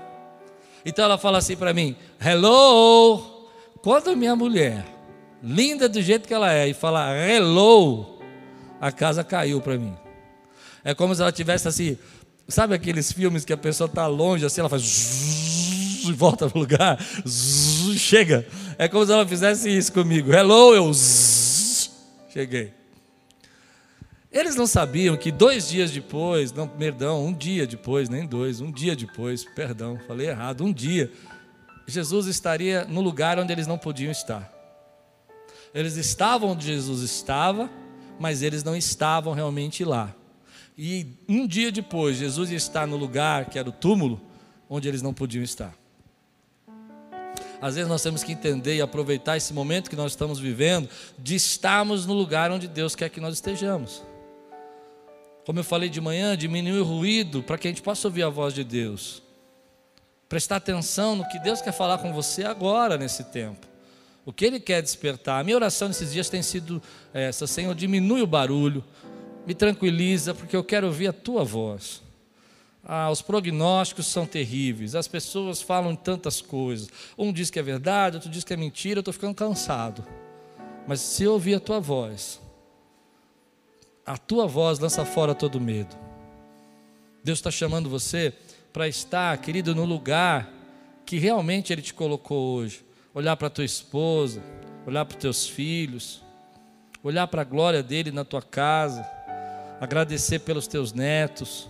Então 0.87 1.05
ela 1.05 1.19
fala 1.19 1.39
assim 1.39 1.57
para 1.57 1.75
mim: 1.75 1.97
Hello! 2.25 3.49
Quando 3.83 4.17
minha 4.17 4.37
mulher, 4.37 4.87
linda 5.43 5.89
do 5.89 6.01
jeito 6.01 6.29
que 6.29 6.33
ela 6.33 6.53
é, 6.53 6.69
e 6.69 6.75
fala 6.75 7.13
hello, 7.17 8.19
a 8.81 8.93
casa 8.93 9.25
caiu 9.25 9.61
para 9.61 9.77
mim. 9.77 9.95
É 10.85 10.95
como 10.95 11.13
se 11.15 11.21
ela 11.21 11.33
tivesse 11.33 11.67
assim, 11.67 11.99
sabe 12.49 12.75
aqueles 12.75 13.11
filmes 13.13 13.45
que 13.45 13.53
a 13.53 13.57
pessoa 13.57 13.87
está 13.87 14.07
longe, 14.07 14.47
assim, 14.47 14.61
ela 14.61 14.69
faz. 14.69 16.05
volta 16.15 16.49
para 16.49 16.57
o 16.57 16.61
lugar, 16.61 16.99
chega. 17.97 18.47
É 18.79 18.87
como 18.87 19.05
se 19.05 19.13
ela 19.13 19.27
fizesse 19.27 19.69
isso 19.77 19.93
comigo. 19.93 20.33
Hello, 20.33 20.73
eu 20.73 20.93
cheguei. 22.33 22.76
Eles 24.37 24.55
não 24.55 24.67
sabiam 24.67 25.17
que 25.17 25.33
dois 25.33 25.67
dias 25.67 25.91
depois, 25.91 26.53
não, 26.53 26.69
perdão, 26.69 27.25
um 27.25 27.33
dia 27.33 27.67
depois, 27.67 28.11
nem 28.11 28.27
dois, 28.27 28.61
um 28.61 28.71
dia 28.71 28.95
depois, 28.95 29.47
perdão, 29.47 29.99
falei 30.07 30.29
errado, 30.29 30.63
um 30.63 30.71
dia, 30.71 31.11
Jesus 31.87 32.27
estaria 32.27 32.85
no 32.85 33.01
lugar 33.01 33.39
onde 33.39 33.51
eles 33.51 33.67
não 33.67 33.79
podiam 33.79 34.13
estar. 34.13 34.53
Eles 35.73 35.97
estavam 35.97 36.51
onde 36.51 36.67
Jesus 36.67 37.01
estava, 37.01 37.71
mas 38.21 38.43
eles 38.43 38.63
não 38.63 38.77
estavam 38.77 39.33
realmente 39.33 39.87
lá. 39.87 40.15
E 40.77 41.07
um 41.27 41.47
dia 41.47 41.73
depois, 41.73 42.19
Jesus 42.19 42.51
ia 42.51 42.59
estar 42.59 42.87
no 42.87 42.99
lugar 42.99 43.47
que 43.47 43.59
era 43.59 43.71
o 43.71 43.73
túmulo, 43.73 44.21
onde 44.69 44.87
eles 44.87 45.01
não 45.01 45.15
podiam 45.15 45.43
estar. 45.43 45.75
Às 47.59 47.77
vezes 47.77 47.89
nós 47.89 48.03
temos 48.03 48.23
que 48.23 48.33
entender 48.33 48.77
e 48.77 48.83
aproveitar 48.83 49.39
esse 49.39 49.55
momento 49.55 49.89
que 49.89 49.97
nós 49.97 50.13
estamos 50.13 50.39
vivendo, 50.39 50.91
de 51.19 51.35
estarmos 51.37 52.05
no 52.05 52.13
lugar 52.13 52.51
onde 52.51 52.69
Deus 52.69 52.95
quer 52.95 53.09
que 53.09 53.19
nós 53.19 53.33
estejamos. 53.33 54.05
Como 55.47 55.61
eu 55.61 55.65
falei 55.65 55.89
de 55.89 56.01
manhã, 56.01 56.37
diminuir 56.37 56.81
o 56.81 56.85
ruído 56.85 57.41
para 57.41 57.57
que 57.57 57.69
a 57.69 57.71
gente 57.71 57.81
possa 57.81 58.09
ouvir 58.09 58.25
a 58.25 58.29
voz 58.29 58.53
de 58.53 58.65
Deus. 58.65 59.23
Prestar 60.29 60.57
atenção 60.57 61.15
no 61.15 61.29
que 61.29 61.39
Deus 61.39 61.63
quer 61.63 61.71
falar 61.71 61.99
com 61.99 62.13
você 62.13 62.43
agora, 62.43 62.99
nesse 62.99 63.23
tempo. 63.23 63.65
O 64.25 64.33
que 64.33 64.45
Ele 64.45 64.59
quer 64.59 64.83
despertar. 64.83 65.41
A 65.41 65.45
minha 65.45 65.55
oração 65.55 65.87
nesses 65.87 66.13
dias 66.13 66.29
tem 66.29 66.43
sido 66.43 66.83
essa: 67.15 67.47
Senhor, 67.47 67.73
diminui 67.77 68.23
o 68.23 68.27
barulho, 68.27 68.83
me 69.47 69.55
tranquiliza, 69.55 70.35
porque 70.35 70.57
eu 70.57 70.65
quero 70.65 70.89
ouvir 70.89 71.07
a 71.07 71.13
tua 71.13 71.45
voz. 71.45 72.03
Ah, 72.85 73.09
os 73.09 73.23
prognósticos 73.23 74.09
são 74.09 74.27
terríveis, 74.27 74.97
as 74.97 75.07
pessoas 75.07 75.63
falam 75.63 75.95
tantas 75.95 76.41
coisas. 76.41 76.89
Um 77.17 77.33
diz 77.33 77.51
que 77.51 77.61
é 77.61 77.63
verdade, 77.63 78.17
outro 78.17 78.29
diz 78.29 78.43
que 78.43 78.53
é 78.53 78.57
mentira, 78.57 78.99
eu 78.99 79.01
estou 79.01 79.15
ficando 79.15 79.35
cansado. 79.35 80.05
Mas 80.89 81.01
se 81.01 81.23
eu 81.23 81.35
ouvir 81.35 81.55
a 81.55 81.61
tua 81.61 81.79
voz, 81.79 82.41
a 84.07 84.17
tua 84.17 84.47
voz 84.47 84.79
lança 84.79 85.05
fora 85.05 85.35
todo 85.35 85.61
medo. 85.61 85.97
Deus 87.25 87.39
está 87.39 87.51
chamando 87.51 87.91
você 87.91 88.33
para 88.73 88.87
estar, 88.87 89.37
querido, 89.39 89.75
no 89.75 89.85
lugar 89.85 90.53
que 91.05 91.19
realmente 91.19 91.73
Ele 91.73 91.83
te 91.83 91.93
colocou 91.93 92.55
hoje. 92.55 92.85
Olhar 93.13 93.37
para 93.37 93.51
tua 93.51 93.65
esposa, 93.65 94.43
olhar 94.87 95.05
para 95.05 95.17
teus 95.17 95.49
filhos, 95.49 96.23
olhar 97.03 97.27
para 97.27 97.43
a 97.43 97.45
glória 97.45 97.83
dele 97.83 98.11
na 98.11 98.25
tua 98.25 98.43
casa 98.43 99.17
agradecer 99.81 100.41
pelos 100.41 100.67
teus 100.67 100.93
netos, 100.93 101.69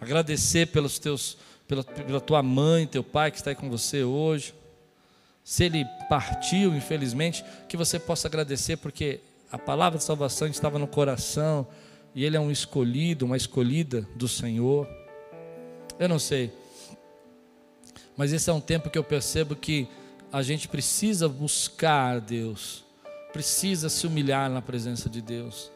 agradecer 0.00 0.66
pelos 0.66 0.98
teus, 0.98 1.36
pela, 1.66 1.84
pela 1.84 2.20
tua 2.20 2.42
mãe, 2.42 2.86
teu 2.86 3.02
pai 3.02 3.30
que 3.30 3.38
está 3.38 3.50
aí 3.50 3.56
com 3.56 3.68
você 3.68 4.02
hoje. 4.02 4.54
Se 5.42 5.64
ele 5.64 5.84
partiu, 6.08 6.74
infelizmente, 6.74 7.44
que 7.68 7.76
você 7.76 7.98
possa 7.98 8.28
agradecer, 8.28 8.76
porque 8.76 9.20
a 9.50 9.58
palavra 9.58 9.98
de 9.98 10.04
salvação 10.04 10.48
estava 10.48 10.78
no 10.78 10.86
coração 10.86 11.66
e 12.14 12.24
ele 12.24 12.36
é 12.36 12.40
um 12.40 12.50
escolhido, 12.50 13.24
uma 13.24 13.36
escolhida 13.36 14.06
do 14.14 14.28
Senhor. 14.28 14.88
Eu 15.98 16.08
não 16.08 16.18
sei, 16.18 16.52
mas 18.16 18.32
esse 18.32 18.50
é 18.50 18.52
um 18.52 18.60
tempo 18.60 18.90
que 18.90 18.98
eu 18.98 19.04
percebo 19.04 19.56
que 19.56 19.88
a 20.32 20.42
gente 20.42 20.68
precisa 20.68 21.28
buscar 21.28 22.20
Deus, 22.20 22.84
precisa 23.32 23.88
se 23.88 24.06
humilhar 24.06 24.50
na 24.50 24.62
presença 24.62 25.08
de 25.08 25.20
Deus, 25.20 25.70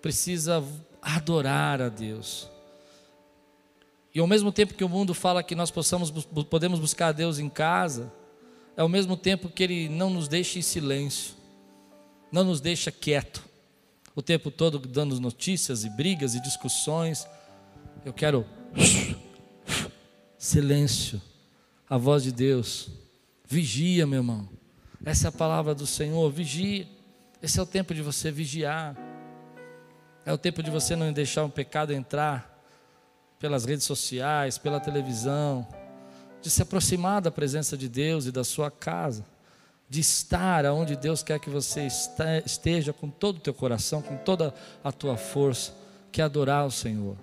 precisa 0.00 0.64
adorar 1.02 1.82
a 1.82 1.88
Deus. 1.88 2.48
E 4.14 4.20
ao 4.20 4.26
mesmo 4.26 4.52
tempo 4.52 4.74
que 4.74 4.84
o 4.84 4.88
mundo 4.88 5.12
fala 5.12 5.42
que 5.42 5.54
nós 5.54 5.70
possamos, 5.70 6.10
podemos 6.48 6.78
buscar 6.78 7.12
Deus 7.12 7.38
em 7.38 7.48
casa, 7.48 8.12
é 8.76 8.80
ao 8.80 8.88
mesmo 8.88 9.16
tempo 9.16 9.48
que 9.48 9.62
Ele 9.62 9.88
não 9.88 10.08
nos 10.08 10.28
deixa 10.28 10.58
em 10.58 10.62
silêncio, 10.62 11.34
não 12.32 12.42
nos 12.42 12.60
deixa 12.60 12.90
quieto, 12.90 13.44
o 14.16 14.22
tempo 14.22 14.50
todo 14.50 14.78
dando 14.78 15.20
notícias 15.20 15.84
e 15.84 15.90
brigas 15.90 16.34
e 16.34 16.40
discussões. 16.40 17.26
Eu 18.04 18.12
quero 18.12 18.46
silêncio, 20.38 21.20
a 21.88 21.98
voz 21.98 22.22
de 22.22 22.32
Deus. 22.32 22.88
Vigia, 23.46 24.06
meu 24.06 24.20
irmão. 24.20 24.48
Essa 25.04 25.26
é 25.26 25.28
a 25.28 25.32
palavra 25.32 25.74
do 25.74 25.86
Senhor, 25.86 26.30
vigia. 26.30 26.88
Esse 27.42 27.58
é 27.58 27.62
o 27.62 27.66
tempo 27.66 27.94
de 27.94 28.00
você 28.00 28.30
vigiar. 28.30 28.96
É 30.24 30.32
o 30.32 30.38
tempo 30.38 30.62
de 30.62 30.70
você 30.70 30.96
não 30.96 31.12
deixar 31.12 31.44
um 31.44 31.50
pecado 31.50 31.92
entrar 31.92 32.52
pelas 33.38 33.64
redes 33.64 33.84
sociais, 33.84 34.56
pela 34.56 34.78
televisão, 34.78 35.66
de 36.40 36.48
se 36.48 36.62
aproximar 36.62 37.20
da 37.20 37.30
presença 37.30 37.76
de 37.76 37.88
Deus 37.88 38.24
e 38.24 38.32
da 38.32 38.44
sua 38.44 38.70
casa, 38.70 39.24
de 39.92 40.00
estar 40.00 40.64
aonde 40.64 40.96
Deus 40.96 41.22
quer 41.22 41.38
que 41.38 41.50
você 41.50 41.86
esteja 42.46 42.94
com 42.94 43.10
todo 43.10 43.36
o 43.36 43.40
teu 43.40 43.52
coração, 43.52 44.00
com 44.00 44.16
toda 44.16 44.54
a 44.82 44.90
tua 44.90 45.18
força, 45.18 45.74
que 46.10 46.22
é 46.22 46.24
adorar 46.24 46.64
o 46.66 46.70
Senhor. 46.70 47.14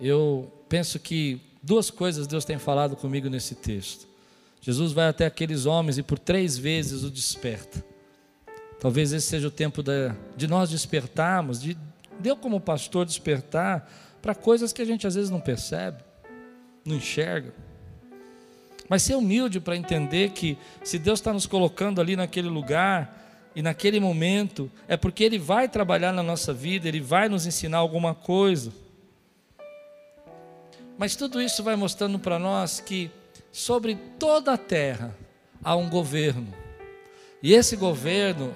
Eu 0.00 0.50
penso 0.66 0.98
que 0.98 1.38
duas 1.62 1.90
coisas 1.90 2.26
Deus 2.26 2.46
tem 2.46 2.58
falado 2.58 2.96
comigo 2.96 3.28
nesse 3.28 3.54
texto. 3.54 4.08
Jesus 4.62 4.92
vai 4.92 5.08
até 5.08 5.26
aqueles 5.26 5.66
homens 5.66 5.98
e 5.98 6.02
por 6.02 6.18
três 6.18 6.56
vezes 6.56 7.04
o 7.04 7.10
desperta. 7.10 7.84
Talvez 8.80 9.12
esse 9.12 9.26
seja 9.26 9.48
o 9.48 9.50
tempo 9.50 9.82
de, 9.82 10.46
nós 10.46 10.70
despertarmos, 10.70 11.60
de 11.60 11.76
eu, 12.24 12.34
como 12.34 12.58
pastor, 12.58 13.04
despertar 13.04 13.92
para 14.22 14.34
coisas 14.34 14.72
que 14.72 14.80
a 14.80 14.86
gente 14.86 15.06
às 15.06 15.16
vezes 15.16 15.28
não 15.28 15.38
percebe, 15.38 16.02
não 16.82 16.96
enxerga. 16.96 17.52
Mas 18.90 19.04
ser 19.04 19.14
humilde 19.14 19.60
para 19.60 19.76
entender 19.76 20.30
que 20.30 20.58
se 20.82 20.98
Deus 20.98 21.20
está 21.20 21.32
nos 21.32 21.46
colocando 21.46 22.00
ali 22.00 22.16
naquele 22.16 22.48
lugar 22.48 23.50
e 23.54 23.62
naquele 23.62 24.00
momento, 24.00 24.68
é 24.88 24.96
porque 24.96 25.22
Ele 25.22 25.38
vai 25.38 25.68
trabalhar 25.68 26.12
na 26.12 26.24
nossa 26.24 26.52
vida, 26.52 26.88
Ele 26.88 27.00
vai 27.00 27.28
nos 27.28 27.46
ensinar 27.46 27.78
alguma 27.78 28.16
coisa. 28.16 28.72
Mas 30.98 31.14
tudo 31.14 31.40
isso 31.40 31.62
vai 31.62 31.76
mostrando 31.76 32.18
para 32.18 32.36
nós 32.36 32.80
que 32.80 33.12
sobre 33.52 33.94
toda 34.18 34.54
a 34.54 34.58
terra 34.58 35.16
há 35.62 35.76
um 35.76 35.88
governo. 35.88 36.52
E 37.40 37.54
esse 37.54 37.76
governo 37.76 38.52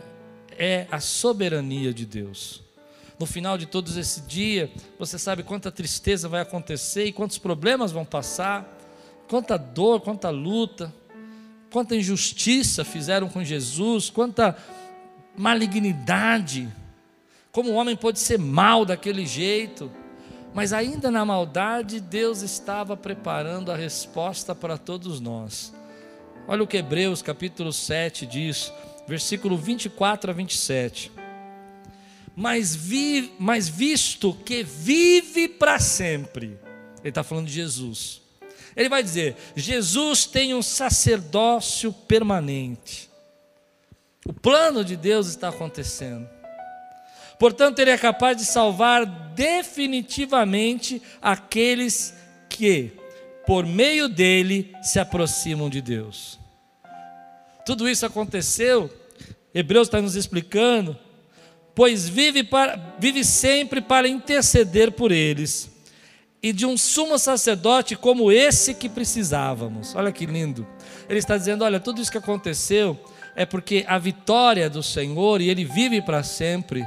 é 0.59 0.89
a 0.91 0.99
soberania 0.99 1.95
de 1.95 2.05
Deus. 2.05 2.61
No 3.21 3.25
final 3.25 3.57
de 3.57 3.67
todos 3.67 3.97
esse 3.97 4.23
dia, 4.23 4.69
você 4.99 5.17
sabe 5.17 5.45
quanta 5.45 5.71
tristeza 5.71 6.29
vai 6.29 6.41
acontecer 6.41 7.05
e 7.05 7.13
quantos 7.13 7.39
problemas 7.39 7.93
vão 7.93 8.05
passar, 8.05 8.74
quanta 9.35 9.59
dor, 9.59 10.01
quanta 10.01 10.31
luta, 10.31 10.95
quanta 11.69 11.97
injustiça 11.97 12.85
fizeram 12.85 13.29
com 13.29 13.43
Jesus, 13.43 14.09
quanta 14.09 14.57
malignidade. 15.37 16.69
Como 17.51 17.71
o 17.71 17.75
homem 17.75 17.97
pode 17.97 18.21
ser 18.21 18.39
mal 18.39 18.85
daquele 18.85 19.27
jeito, 19.27 19.91
mas 20.55 20.73
ainda 20.73 21.11
na 21.11 21.25
maldade, 21.25 21.99
Deus 21.99 22.43
estava 22.43 22.97
preparando 22.97 23.73
a 23.73 23.77
resposta 23.77 24.55
para 24.55 24.79
todos 24.79 25.19
nós. 25.19 25.75
Olha 26.47 26.63
o 26.63 26.67
que 26.67 26.77
Hebreus 26.77 27.21
capítulo 27.21 27.73
7 27.73 28.27
diz 28.27 28.73
versículo 29.05 29.59
24 29.59 30.31
a 30.31 30.33
27. 30.33 31.11
Mas, 32.37 32.77
vi, 32.77 33.33
mas 33.37 33.69
visto 33.69 34.33
que 34.33 34.63
vive 34.63 35.49
para 35.49 35.81
sempre, 35.81 36.57
ele 37.01 37.09
está 37.09 37.25
falando 37.25 37.47
de 37.47 37.53
Jesus. 37.53 38.23
Ele 38.77 38.89
vai 38.89 39.03
dizer: 39.03 39.37
Jesus 39.55 40.27
tem 40.27 40.55
um 40.55 40.63
sacerdócio 40.63 41.93
permanente. 41.93 43.11
O 44.27 44.33
plano 44.33 44.85
de 44.85 44.97
Deus 44.97 45.29
está 45.29 45.49
acontecendo. 45.49 46.29
Portanto, 47.39 47.79
Ele 47.79 47.91
é 47.91 47.99
capaz 47.99 48.37
de 48.37 48.45
salvar 48.45 49.05
definitivamente 49.05 51.03
aqueles 51.21 52.15
que, 52.49 52.93
por 53.47 53.67
meio 53.67 54.09
dele, 54.09 54.75
se 54.83 54.99
aproximam 54.99 55.69
de 55.69 55.83
Deus. 55.83 56.39
Tudo 57.67 57.89
isso 57.89 58.07
aconteceu, 58.07 58.91
Hebreus 59.55 59.89
está 59.89 60.01
nos 60.01 60.17
explicando, 60.17 60.99
pois 61.75 62.09
vive, 62.09 62.45
para, 62.45 62.95
vive 62.99 63.25
sempre 63.25 63.81
para 63.81 64.07
interceder 64.09 64.93
por 64.93 65.11
eles, 65.11 65.71
e 66.45 66.53
de 66.53 66.67
um 66.67 66.77
sumo 66.77 67.19
sacerdote 67.19 67.97
como 67.97 68.31
esse 68.31 68.75
que 68.75 68.87
precisávamos. 68.87 69.95
Olha 69.95 70.13
que 70.13 70.27
lindo. 70.27 70.67
Ele 71.09 71.19
está 71.19 71.39
dizendo: 71.39 71.65
olha, 71.65 71.81
tudo 71.81 72.03
isso 72.03 72.13
que 72.13 72.19
aconteceu 72.19 73.03
é 73.35 73.47
porque 73.47 73.83
a 73.89 73.97
vitória 73.97 74.69
do 74.69 74.83
Senhor, 74.83 75.41
e 75.41 75.49
Ele 75.49 75.65
vive 75.65 76.03
para 76.03 76.23
sempre. 76.23 76.85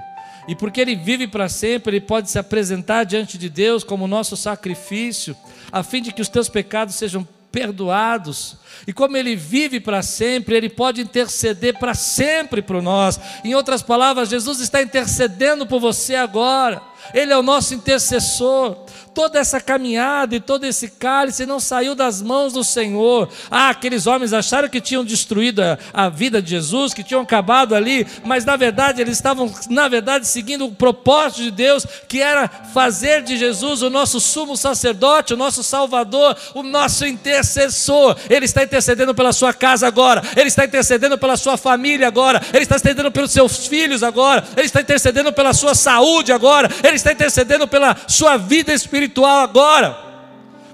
E 0.48 0.56
porque 0.56 0.80
Ele 0.80 0.96
vive 0.96 1.28
para 1.28 1.50
sempre, 1.50 1.96
Ele 1.96 2.06
pode 2.06 2.30
se 2.30 2.38
apresentar 2.38 3.04
diante 3.04 3.36
de 3.36 3.50
Deus 3.50 3.84
como 3.84 4.08
nosso 4.08 4.38
sacrifício, 4.38 5.36
a 5.72 5.82
fim 5.82 6.04
de 6.04 6.14
que 6.14 6.22
os 6.22 6.30
teus 6.30 6.48
pecados 6.48 6.94
sejam 6.94 7.28
perdoados. 7.52 8.58
E 8.86 8.94
como 8.94 9.18
Ele 9.18 9.36
vive 9.36 9.80
para 9.80 10.04
sempre, 10.04 10.56
Ele 10.56 10.70
pode 10.70 11.02
interceder 11.02 11.80
para 11.80 11.96
sempre 11.96 12.62
por 12.62 12.80
nós. 12.80 13.20
Em 13.44 13.56
outras 13.56 13.82
palavras, 13.82 14.30
Jesus 14.30 14.60
está 14.60 14.84
intercedendo 14.84 15.66
por 15.66 15.80
você 15.80 16.14
agora. 16.14 16.80
Ele 17.14 17.32
é 17.32 17.38
o 17.38 17.44
nosso 17.44 17.74
intercessor. 17.74 18.78
Toda 19.14 19.40
essa 19.40 19.60
caminhada 19.60 20.36
e 20.36 20.40
todo 20.40 20.64
esse 20.64 20.90
cálice 20.90 21.44
não 21.46 21.60
saiu 21.60 21.96
das 21.96 22.22
mãos 22.22 22.54
do 22.54 22.64
Senhor. 22.64 23.28
Ah, 23.50 23.70
aqueles 23.70 24.06
homens 24.06 24.32
acharam 24.32 24.70
que 24.70 24.80
tinham 24.80 25.04
destruído 25.04 25.60
a, 25.64 25.78
a 25.92 26.08
vida 26.08 26.40
de 26.40 26.52
Jesus, 26.52 26.94
que 26.94 27.04
tinham 27.04 27.22
acabado 27.22 27.74
ali, 27.74 28.06
mas 28.24 28.46
na 28.46 28.56
verdade 28.56 29.02
eles 29.02 29.18
estavam, 29.18 29.52
na 29.72 29.88
verdade, 29.88 30.28
seguindo 30.28 30.66
o 30.66 30.72
propósito 30.72 31.42
de 31.42 31.50
Deus, 31.50 31.84
que 32.08 32.22
era 32.22 32.48
fazer 32.48 33.24
de 33.24 33.38
Jesus 33.38 33.82
o 33.82 33.90
nosso 33.90 34.20
sumo 34.20 34.56
sacerdote, 34.56 35.34
o 35.34 35.38
nosso 35.38 35.64
Salvador, 35.64 36.38
o 36.54 36.62
nosso 36.62 37.04
intercessor. 37.06 38.16
Ele 38.30 38.46
está 38.46 38.64
intercedendo 38.64 39.16
pela 39.16 39.34
sua 39.34 39.52
casa 39.52 39.88
agora, 39.88 40.22
ele 40.36 40.48
está 40.48 40.64
intercedendo 40.64 41.18
pela 41.18 41.38
sua 41.38 41.58
família 41.58 42.08
agora, 42.08 42.40
ele 42.54 42.64
está 42.64 42.76
intercedendo 42.76 43.12
pelos 43.12 43.32
seus 43.32 43.66
filhos 43.66 44.04
agora, 44.04 44.44
ele 44.56 44.68
está 44.68 44.82
intercedendo 44.82 45.34
pela 45.34 45.54
sua 45.54 45.74
saúde 45.74 46.32
agora, 46.32 46.70
ele 46.88 46.98
está 46.98 47.12
intercedendo 47.12 47.68
pela 47.68 47.96
sua 48.08 48.38
vida 48.38 48.74
espiritual 48.74 49.40
agora. 49.40 49.98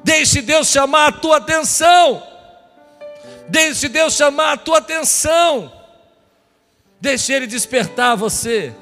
Deixe 0.04 0.42
Deus 0.42 0.68
chamar 0.68 1.08
a 1.08 1.12
tua 1.12 1.38
atenção. 1.38 2.24
Deixe 3.48 3.88
Deus 3.88 4.14
chamar 4.14 4.54
a 4.54 4.58
tua 4.58 4.80
atenção. 4.80 5.72
Deixe 7.00 7.34
Ele 7.34 7.48
despertar 7.48 8.16
você. 8.16 8.74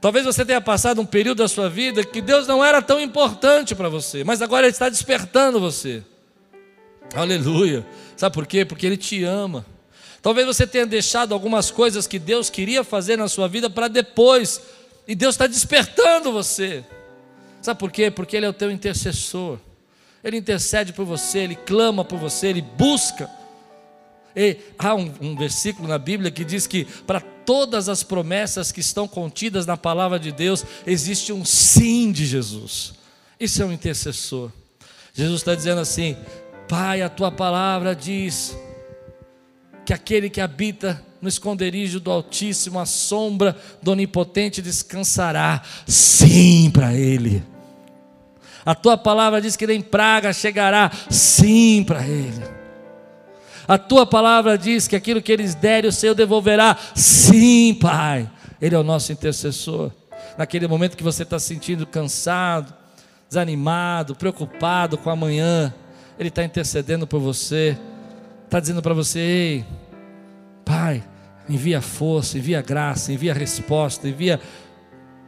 Talvez 0.00 0.24
você 0.24 0.44
tenha 0.44 0.60
passado 0.60 1.00
um 1.00 1.06
período 1.06 1.38
da 1.38 1.48
sua 1.48 1.68
vida 1.68 2.04
que 2.04 2.20
Deus 2.20 2.46
não 2.46 2.64
era 2.64 2.82
tão 2.82 3.00
importante 3.00 3.74
para 3.74 3.88
você, 3.88 4.24
mas 4.24 4.42
agora 4.42 4.66
Ele 4.66 4.72
está 4.72 4.88
despertando 4.88 5.60
você. 5.60 6.02
Aleluia. 7.14 7.86
Sabe 8.16 8.34
por 8.34 8.46
quê? 8.46 8.64
Porque 8.64 8.86
Ele 8.86 8.96
te 8.96 9.22
ama. 9.22 9.64
Talvez 10.20 10.46
você 10.46 10.66
tenha 10.66 10.86
deixado 10.86 11.34
algumas 11.34 11.70
coisas 11.70 12.06
que 12.06 12.18
Deus 12.18 12.48
queria 12.48 12.84
fazer 12.84 13.16
na 13.16 13.28
sua 13.28 13.48
vida 13.48 13.68
para 13.68 13.88
depois, 13.88 14.60
e 15.06 15.14
Deus 15.14 15.34
está 15.34 15.46
despertando 15.46 16.32
você. 16.32 16.84
Sabe 17.60 17.78
por 17.78 17.90
quê? 17.90 18.10
Porque 18.10 18.36
Ele 18.36 18.46
é 18.46 18.48
o 18.48 18.52
teu 18.52 18.70
intercessor. 18.70 19.58
Ele 20.22 20.36
intercede 20.36 20.92
por 20.92 21.04
você, 21.04 21.40
Ele 21.40 21.56
clama 21.56 22.04
por 22.04 22.18
você, 22.18 22.48
Ele 22.48 22.62
busca. 22.62 23.28
E 24.34 24.56
há 24.78 24.94
um, 24.94 25.12
um 25.20 25.36
versículo 25.36 25.86
na 25.88 25.98
Bíblia 25.98 26.30
que 26.30 26.44
diz 26.44 26.66
que 26.66 26.84
para 26.84 27.20
todas 27.20 27.88
as 27.88 28.02
promessas 28.02 28.72
que 28.72 28.80
estão 28.80 29.06
contidas 29.06 29.66
na 29.66 29.76
palavra 29.76 30.18
de 30.18 30.32
Deus, 30.32 30.64
existe 30.86 31.32
um 31.32 31.44
sim 31.44 32.12
de 32.12 32.24
Jesus. 32.24 32.94
Isso 33.38 33.62
é 33.62 33.66
um 33.66 33.72
intercessor. 33.72 34.50
Jesus 35.12 35.40
está 35.40 35.54
dizendo 35.54 35.80
assim: 35.80 36.16
Pai, 36.68 37.02
a 37.02 37.08
tua 37.08 37.30
palavra 37.30 37.94
diz 37.94 38.56
que 39.84 39.92
aquele 39.92 40.30
que 40.30 40.40
habita 40.40 41.02
no 41.20 41.28
esconderijo 41.28 42.00
do 42.00 42.10
Altíssimo, 42.10 42.78
a 42.80 42.86
sombra 42.86 43.56
do 43.82 43.92
Onipotente 43.92 44.60
descansará. 44.60 45.62
Sim 45.86 46.70
para 46.70 46.94
Ele. 46.94 47.52
A 48.64 48.74
tua 48.74 48.96
palavra 48.96 49.40
diz 49.40 49.56
que 49.56 49.66
nem 49.66 49.80
praga 49.80 50.32
chegará, 50.32 50.90
sim 51.10 51.82
para 51.84 52.06
ele. 52.06 52.42
A 53.66 53.76
tua 53.76 54.06
palavra 54.06 54.56
diz 54.56 54.86
que 54.86 54.96
aquilo 54.96 55.22
que 55.22 55.32
eles 55.32 55.54
derem, 55.54 55.88
o 55.88 55.92
Senhor 55.92 56.14
devolverá, 56.14 56.76
sim, 56.94 57.76
Pai. 57.80 58.30
Ele 58.60 58.74
é 58.74 58.78
o 58.78 58.84
nosso 58.84 59.12
intercessor. 59.12 59.90
Naquele 60.38 60.68
momento 60.68 60.96
que 60.96 61.02
você 61.02 61.24
está 61.24 61.38
se 61.38 61.46
sentindo 61.46 61.86
cansado, 61.86 62.72
desanimado, 63.28 64.14
preocupado 64.14 64.96
com 64.96 65.10
amanhã, 65.10 65.72
Ele 66.18 66.28
está 66.28 66.44
intercedendo 66.44 67.06
por 67.06 67.20
você, 67.20 67.76
está 68.52 68.60
dizendo 68.60 68.82
para 68.82 68.92
você: 68.92 69.64
Pai, 70.62 71.02
envia 71.48 71.80
força, 71.80 72.36
envia 72.36 72.60
graça, 72.60 73.10
envia 73.10 73.32
resposta, 73.32 74.06
envia 74.06 74.38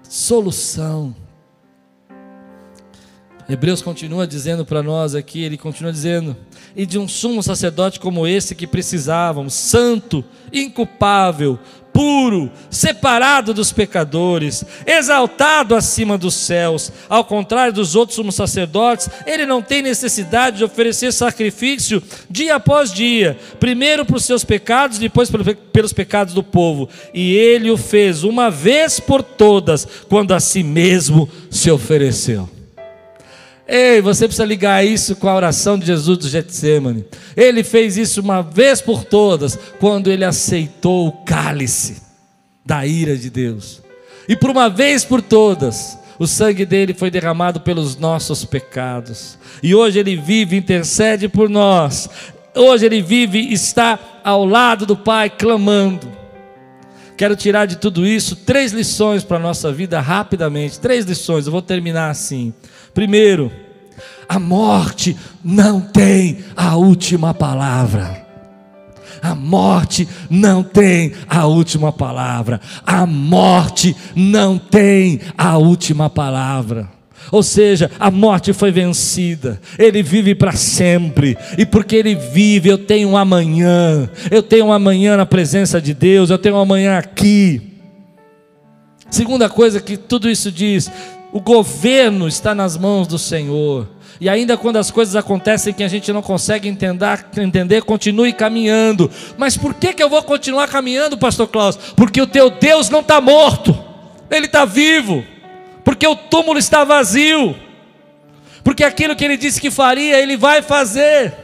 solução. 0.02 1.16
Hebreus 3.48 3.82
continua 3.82 4.26
dizendo 4.26 4.64
para 4.64 4.82
nós 4.82 5.14
aqui, 5.14 5.42
ele 5.42 5.58
continua 5.58 5.92
dizendo: 5.92 6.36
e 6.74 6.86
de 6.86 6.98
um 6.98 7.06
sumo 7.06 7.42
sacerdote 7.42 8.00
como 8.00 8.26
esse 8.26 8.54
que 8.54 8.66
precisávamos, 8.66 9.52
santo, 9.54 10.24
inculpável, 10.52 11.58
puro, 11.92 12.50
separado 12.68 13.54
dos 13.54 13.70
pecadores, 13.70 14.64
exaltado 14.84 15.76
acima 15.76 16.18
dos 16.18 16.34
céus. 16.34 16.90
Ao 17.08 17.24
contrário 17.24 17.72
dos 17.72 17.94
outros 17.94 18.16
sumos 18.16 18.34
sacerdotes, 18.34 19.08
ele 19.24 19.46
não 19.46 19.62
tem 19.62 19.80
necessidade 19.80 20.58
de 20.58 20.64
oferecer 20.64 21.12
sacrifício 21.12 22.02
dia 22.28 22.56
após 22.56 22.92
dia, 22.92 23.38
primeiro 23.60 24.04
para 24.04 24.16
os 24.16 24.24
seus 24.24 24.42
pecados, 24.42 24.98
depois 24.98 25.30
pelos 25.72 25.92
pecados 25.92 26.34
do 26.34 26.42
povo. 26.42 26.88
E 27.12 27.32
ele 27.34 27.70
o 27.70 27.76
fez 27.76 28.24
uma 28.24 28.50
vez 28.50 28.98
por 28.98 29.22
todas, 29.22 29.86
quando 30.08 30.34
a 30.34 30.40
si 30.40 30.64
mesmo 30.64 31.28
se 31.48 31.70
ofereceu. 31.70 32.53
Ei, 33.66 34.00
você 34.00 34.26
precisa 34.26 34.44
ligar 34.44 34.84
isso 34.84 35.16
com 35.16 35.28
a 35.28 35.34
oração 35.34 35.78
de 35.78 35.86
Jesus 35.86 36.18
do 36.18 36.28
Getsemane. 36.28 37.04
Ele 37.34 37.64
fez 37.64 37.96
isso 37.96 38.20
uma 38.20 38.42
vez 38.42 38.80
por 38.80 39.04
todas, 39.04 39.58
quando 39.80 40.10
ele 40.10 40.24
aceitou 40.24 41.08
o 41.08 41.12
cálice 41.24 42.02
da 42.64 42.86
ira 42.86 43.16
de 43.16 43.30
Deus. 43.30 43.82
E 44.28 44.36
por 44.36 44.50
uma 44.50 44.68
vez 44.68 45.04
por 45.04 45.22
todas, 45.22 45.98
o 46.18 46.26
sangue 46.26 46.64
dele 46.64 46.94
foi 46.94 47.10
derramado 47.10 47.60
pelos 47.60 47.96
nossos 47.96 48.44
pecados. 48.44 49.38
E 49.62 49.74
hoje 49.74 49.98
ele 49.98 50.16
vive, 50.16 50.56
intercede 50.56 51.28
por 51.28 51.48
nós. 51.48 52.08
Hoje 52.54 52.86
ele 52.86 53.02
vive, 53.02 53.52
está 53.52 53.98
ao 54.22 54.44
lado 54.44 54.86
do 54.86 54.96
Pai, 54.96 55.28
clamando. 55.30 56.23
Quero 57.16 57.36
tirar 57.36 57.66
de 57.66 57.76
tudo 57.76 58.06
isso 58.06 58.34
três 58.34 58.72
lições 58.72 59.22
para 59.22 59.36
a 59.36 59.40
nossa 59.40 59.72
vida 59.72 60.00
rapidamente. 60.00 60.80
Três 60.80 61.04
lições, 61.04 61.46
eu 61.46 61.52
vou 61.52 61.62
terminar 61.62 62.10
assim. 62.10 62.52
Primeiro, 62.92 63.52
a 64.28 64.38
morte 64.38 65.16
não 65.42 65.80
tem 65.80 66.38
a 66.56 66.76
última 66.76 67.32
palavra. 67.32 68.24
A 69.22 69.34
morte 69.34 70.08
não 70.28 70.62
tem 70.62 71.12
a 71.28 71.46
última 71.46 71.92
palavra. 71.92 72.60
A 72.84 73.06
morte 73.06 73.96
não 74.14 74.58
tem 74.58 75.20
a 75.38 75.56
última 75.56 76.10
palavra. 76.10 76.93
Ou 77.30 77.42
seja, 77.42 77.90
a 77.98 78.10
morte 78.10 78.52
foi 78.52 78.70
vencida, 78.70 79.60
ele 79.78 80.02
vive 80.02 80.34
para 80.34 80.52
sempre, 80.52 81.36
e 81.56 81.64
porque 81.64 81.96
ele 81.96 82.14
vive, 82.14 82.68
eu 82.68 82.78
tenho 82.78 83.10
um 83.10 83.16
amanhã, 83.16 84.08
eu 84.30 84.42
tenho 84.42 84.66
um 84.66 84.72
amanhã 84.72 85.16
na 85.16 85.26
presença 85.26 85.80
de 85.80 85.94
Deus, 85.94 86.30
eu 86.30 86.38
tenho 86.38 86.56
um 86.56 86.60
amanhã 86.60 86.98
aqui. 86.98 87.72
Segunda 89.10 89.48
coisa 89.48 89.80
que 89.80 89.96
tudo 89.96 90.28
isso 90.28 90.50
diz: 90.50 90.90
o 91.32 91.40
governo 91.40 92.28
está 92.28 92.54
nas 92.54 92.76
mãos 92.76 93.06
do 93.06 93.18
Senhor. 93.18 93.88
E 94.20 94.28
ainda 94.28 94.56
quando 94.56 94.76
as 94.76 94.90
coisas 94.90 95.16
acontecem 95.16 95.74
que 95.74 95.82
a 95.82 95.88
gente 95.88 96.12
não 96.12 96.22
consegue 96.22 96.68
entender, 96.68 97.26
entender, 97.36 97.82
continue 97.82 98.32
caminhando. 98.32 99.10
Mas 99.36 99.56
por 99.56 99.74
que, 99.74 99.92
que 99.92 100.02
eu 100.02 100.08
vou 100.08 100.22
continuar 100.22 100.68
caminhando, 100.68 101.18
Pastor 101.18 101.48
Klaus? 101.48 101.76
Porque 101.96 102.20
o 102.20 102.26
teu 102.26 102.50
Deus 102.50 102.88
não 102.88 103.00
está 103.00 103.20
morto, 103.20 103.76
ele 104.30 104.46
está 104.46 104.64
vivo. 104.64 105.24
Porque 105.84 106.06
o 106.06 106.16
túmulo 106.16 106.58
está 106.58 106.82
vazio. 106.82 107.54
Porque 108.64 108.82
aquilo 108.82 109.14
que 109.14 109.24
ele 109.24 109.36
disse 109.36 109.60
que 109.60 109.70
faria, 109.70 110.18
ele 110.18 110.36
vai 110.36 110.62
fazer. 110.62 111.34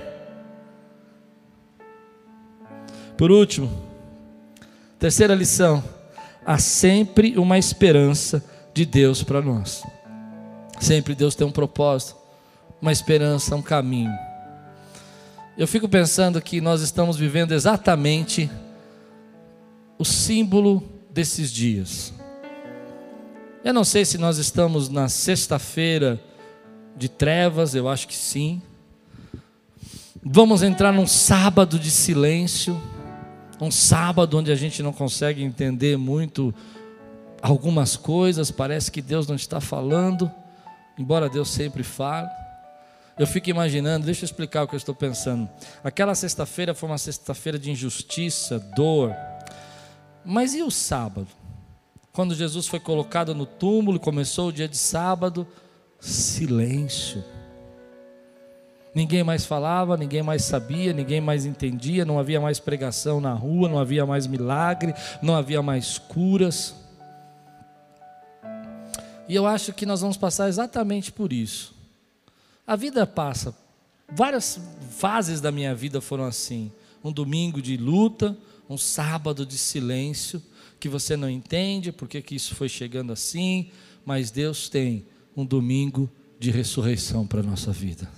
Por 3.17 3.31
último, 3.31 3.71
terceira 4.99 5.35
lição: 5.35 5.85
há 6.45 6.59
sempre 6.59 7.37
uma 7.37 7.59
esperança 7.59 8.43
de 8.73 8.87
Deus 8.87 9.23
para 9.23 9.43
nós. 9.43 9.83
Sempre 10.81 11.15
Deus 11.15 11.35
tem 11.35 11.47
um 11.47 11.53
propósito, 11.53 12.17
uma 12.81 12.91
esperança, 12.91 13.55
um 13.55 13.61
caminho. 13.61 14.13
Eu 15.59 15.69
fico 15.69 15.87
pensando 15.87 16.41
que 16.41 16.59
nós 16.63 16.81
estamos 16.81 17.19
vivendo 17.19 17.53
exatamente 17.53 18.51
o 19.99 20.05
símbolo 20.07 20.83
desses 21.11 21.53
dias. 21.53 22.15
Eu 23.63 23.75
não 23.75 23.85
sei 23.85 24.07
se 24.07 24.17
nós 24.17 24.39
estamos 24.39 24.89
na 24.89 25.07
sexta-feira 25.07 26.19
de 26.97 27.11
trevas, 27.11 27.75
eu 27.75 27.91
acho 27.91 28.09
que 28.09 28.17
sim. 28.17 28.63
Vamos 30.23 30.63
entrar 30.63 30.93
num 30.93 31.07
sábado 31.07 31.79
de 31.79 31.91
silêncio, 31.91 32.81
um 33.61 33.71
sábado 33.71 34.39
onde 34.39 34.51
a 34.51 34.55
gente 34.55 34.83
não 34.83 34.95
consegue 34.95 35.43
entender 35.43 35.99
muito 35.99 36.55
algumas 37.43 37.97
coisas, 37.97 38.51
parece 38.51 38.91
que 38.91 39.03
Deus 39.03 39.27
não 39.29 39.37
está 39.37 39.61
falando, 39.61 40.31
embora 40.99 41.29
Deus 41.29 41.51
sempre 41.51 41.83
fale. 41.83 42.31
Eu 43.19 43.27
fico 43.27 43.51
imaginando, 43.51 44.07
deixa 44.07 44.25
eu 44.25 44.27
explicar 44.27 44.63
o 44.63 44.69
que 44.69 44.75
eu 44.75 44.79
estou 44.79 44.95
pensando. 44.95 45.47
Aquela 45.85 46.15
sexta-feira 46.15 46.75
foi 46.75 46.89
uma 46.89 46.97
sexta-feira 46.97 47.59
de 47.59 47.71
injustiça, 47.71 48.59
dor. 48.75 49.15
Mas 50.25 50.55
e 50.55 50.63
o 50.63 50.71
sábado? 50.71 51.40
Quando 52.13 52.35
Jesus 52.35 52.67
foi 52.67 52.81
colocado 52.81 53.35
no 53.35 53.47
túmulo 53.47 53.97
e 53.97 54.01
começou 54.01 54.49
o 54.49 54.53
dia 54.53 54.69
de 54.69 54.77
sábado, 54.77 55.47
silêncio. 56.01 57.23
Ninguém 58.93 59.23
mais 59.23 59.45
falava, 59.45 59.97
ninguém 59.97 60.23
mais 60.23 60.43
sabia, 60.43 60.93
ninguém 60.93 61.21
mais 61.21 61.47
entendia, 61.47 62.05
não 62.05 62.19
havia 62.19 62.41
mais 62.41 62.59
pregação 62.59 63.21
na 63.21 63.33
rua, 63.33 63.69
não 63.69 63.79
havia 63.79 64.05
mais 64.05 64.27
milagre, 64.27 64.93
não 65.23 65.37
havia 65.37 65.63
mais 65.63 65.97
curas. 65.97 66.75
E 69.29 69.35
eu 69.35 69.47
acho 69.47 69.73
que 69.73 69.87
nós 69.87 70.01
vamos 70.01 70.17
passar 70.17 70.49
exatamente 70.49 71.13
por 71.13 71.33
isso. 71.33 71.73
A 72.67 72.75
vida 72.75 73.07
passa, 73.07 73.55
várias 74.09 74.59
fases 74.91 75.41
da 75.41 75.53
minha 75.53 75.73
vida 75.73 76.01
foram 76.01 76.25
assim. 76.25 76.73
Um 77.03 77.13
domingo 77.13 77.63
de 77.63 77.77
luta, 77.77 78.37
um 78.69 78.77
sábado 78.77 79.47
de 79.47 79.57
silêncio, 79.57 80.43
que 80.81 80.89
você 80.89 81.17
não 81.17 81.29
entende 81.29 81.93
porque 81.93 82.23
que 82.23 82.35
isso 82.35 82.55
foi 82.55 82.69
chegando 82.69 83.13
assim, 83.13 83.69
mas 84.05 84.31
Deus 84.31 84.69
tem 84.69 85.05
um 85.37 85.45
domingo 85.45 86.11
de 86.39 86.51
ressurreição 86.51 87.27
para 87.27 87.41
a 87.41 87.43
nossa 87.43 87.71
vida. 87.71 88.09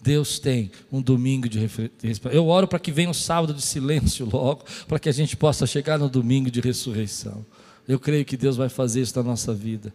Deus 0.00 0.38
tem 0.38 0.70
um 0.90 1.02
domingo 1.02 1.48
de 1.48 1.58
ressurreição. 1.58 2.30
Eu 2.30 2.46
oro 2.46 2.68
para 2.68 2.78
que 2.78 2.92
venha 2.92 3.10
um 3.10 3.14
sábado 3.14 3.52
de 3.52 3.60
silêncio 3.60 4.24
logo, 4.32 4.64
para 4.86 5.00
que 5.00 5.08
a 5.08 5.12
gente 5.12 5.36
possa 5.36 5.66
chegar 5.66 5.98
no 5.98 6.08
domingo 6.08 6.48
de 6.48 6.60
ressurreição. 6.60 7.44
Eu 7.88 7.98
creio 7.98 8.24
que 8.24 8.36
Deus 8.36 8.56
vai 8.56 8.68
fazer 8.68 9.00
isso 9.00 9.16
na 9.18 9.24
nossa 9.24 9.52
vida. 9.52 9.92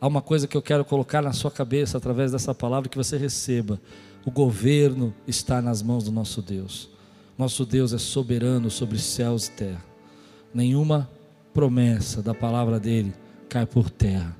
Há 0.00 0.06
uma 0.06 0.22
coisa 0.22 0.46
que 0.46 0.56
eu 0.56 0.62
quero 0.62 0.84
colocar 0.84 1.20
na 1.20 1.32
sua 1.32 1.50
cabeça 1.50 1.98
através 1.98 2.32
dessa 2.32 2.54
palavra 2.54 2.88
que 2.88 2.96
você 2.96 3.16
receba. 3.18 3.80
O 4.24 4.30
governo 4.30 5.12
está 5.26 5.60
nas 5.60 5.82
mãos 5.82 6.04
do 6.04 6.12
nosso 6.12 6.40
Deus. 6.40 6.88
Nosso 7.36 7.66
Deus 7.66 7.92
é 7.92 7.98
soberano 7.98 8.70
sobre 8.70 8.98
céus 8.98 9.48
e 9.48 9.52
terra. 9.52 9.84
Nenhuma 10.54 11.10
promessa 11.52 12.22
da 12.22 12.34
palavra 12.34 12.78
dele 12.78 13.12
cai 13.48 13.66
por 13.66 13.90
terra. 13.90 14.36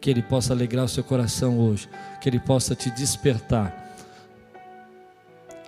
Que 0.00 0.10
ele 0.10 0.22
possa 0.22 0.52
alegrar 0.52 0.84
o 0.84 0.88
seu 0.88 1.02
coração 1.02 1.58
hoje, 1.58 1.88
que 2.20 2.28
ele 2.28 2.38
possa 2.38 2.74
te 2.74 2.90
despertar. 2.90 3.86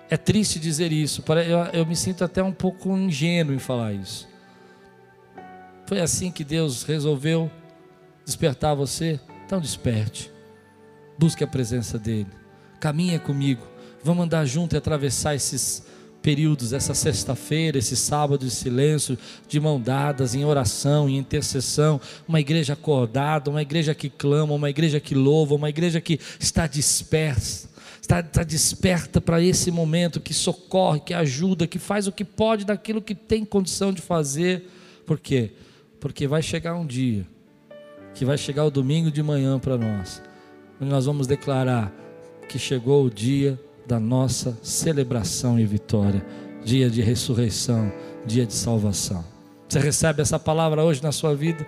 É 0.09 0.17
triste 0.17 0.59
dizer 0.59 0.91
isso, 0.91 1.23
eu, 1.73 1.85
me 1.85 1.95
sinto 1.95 2.23
até 2.23 2.43
um 2.43 2.51
pouco 2.51 2.95
ingênuo 2.97 3.53
em 3.53 3.59
falar 3.59 3.93
isso. 3.93 4.27
Foi 5.85 5.99
assim 5.99 6.31
que 6.31 6.43
Deus 6.43 6.83
resolveu 6.83 7.51
despertar 8.25 8.75
você? 8.75 9.19
Então 9.45 9.59
desperte. 9.59 10.31
Busque 11.17 11.43
a 11.43 11.47
presença 11.47 11.99
dEle. 11.99 12.27
Caminha 12.79 13.19
comigo. 13.19 13.65
Vamos 14.03 14.25
andar 14.25 14.45
junto 14.45 14.75
e 14.75 14.77
atravessar 14.77 15.35
esses 15.35 15.85
períodos, 16.21 16.71
essa 16.71 16.93
sexta-feira, 16.93 17.77
esse 17.77 17.95
sábado 17.95 18.45
de 18.45 18.51
silêncio, 18.51 19.17
de 19.47 19.59
mão 19.59 19.79
dadas, 19.81 20.35
em 20.35 20.45
oração, 20.45 21.09
em 21.09 21.17
intercessão, 21.17 21.99
uma 22.27 22.39
igreja 22.39 22.73
acordada, 22.73 23.49
uma 23.49 23.61
igreja 23.61 23.95
que 23.95 24.09
clama, 24.09 24.53
uma 24.53 24.69
igreja 24.69 24.99
que 24.99 25.15
louva, 25.15 25.55
uma 25.55 25.69
igreja 25.69 25.99
que 25.99 26.19
está 26.39 26.67
dispersa, 26.67 27.69
está, 27.99 28.19
está 28.19 28.43
desperta 28.43 29.19
para 29.19 29.41
esse 29.41 29.71
momento, 29.71 30.19
que 30.19 30.33
socorre, 30.33 30.99
que 30.99 31.13
ajuda, 31.13 31.65
que 31.65 31.79
faz 31.79 32.07
o 32.07 32.11
que 32.11 32.23
pode 32.23 32.65
daquilo 32.65 33.01
que 33.01 33.15
tem 33.15 33.43
condição 33.43 33.91
de 33.91 34.01
fazer. 34.01 34.69
Por 35.05 35.19
quê? 35.19 35.51
Porque 35.99 36.27
vai 36.27 36.43
chegar 36.43 36.75
um 36.75 36.85
dia, 36.85 37.25
que 38.13 38.23
vai 38.23 38.37
chegar 38.37 38.65
o 38.65 38.71
domingo 38.71 39.09
de 39.11 39.23
manhã 39.23 39.57
para 39.57 39.77
nós, 39.77 40.21
onde 40.79 40.91
nós 40.91 41.05
vamos 41.05 41.25
declarar 41.25 41.91
que 42.47 42.59
chegou 42.59 43.05
o 43.05 43.09
dia 43.09 43.59
da 43.91 43.99
nossa 43.99 44.57
celebração 44.63 45.59
e 45.59 45.65
vitória, 45.65 46.25
dia 46.63 46.89
de 46.89 47.01
ressurreição, 47.01 47.91
dia 48.25 48.45
de 48.45 48.53
salvação. 48.53 49.21
Você 49.67 49.79
recebe 49.79 50.21
essa 50.21 50.39
palavra 50.39 50.81
hoje 50.81 51.03
na 51.03 51.11
sua 51.11 51.35
vida? 51.35 51.67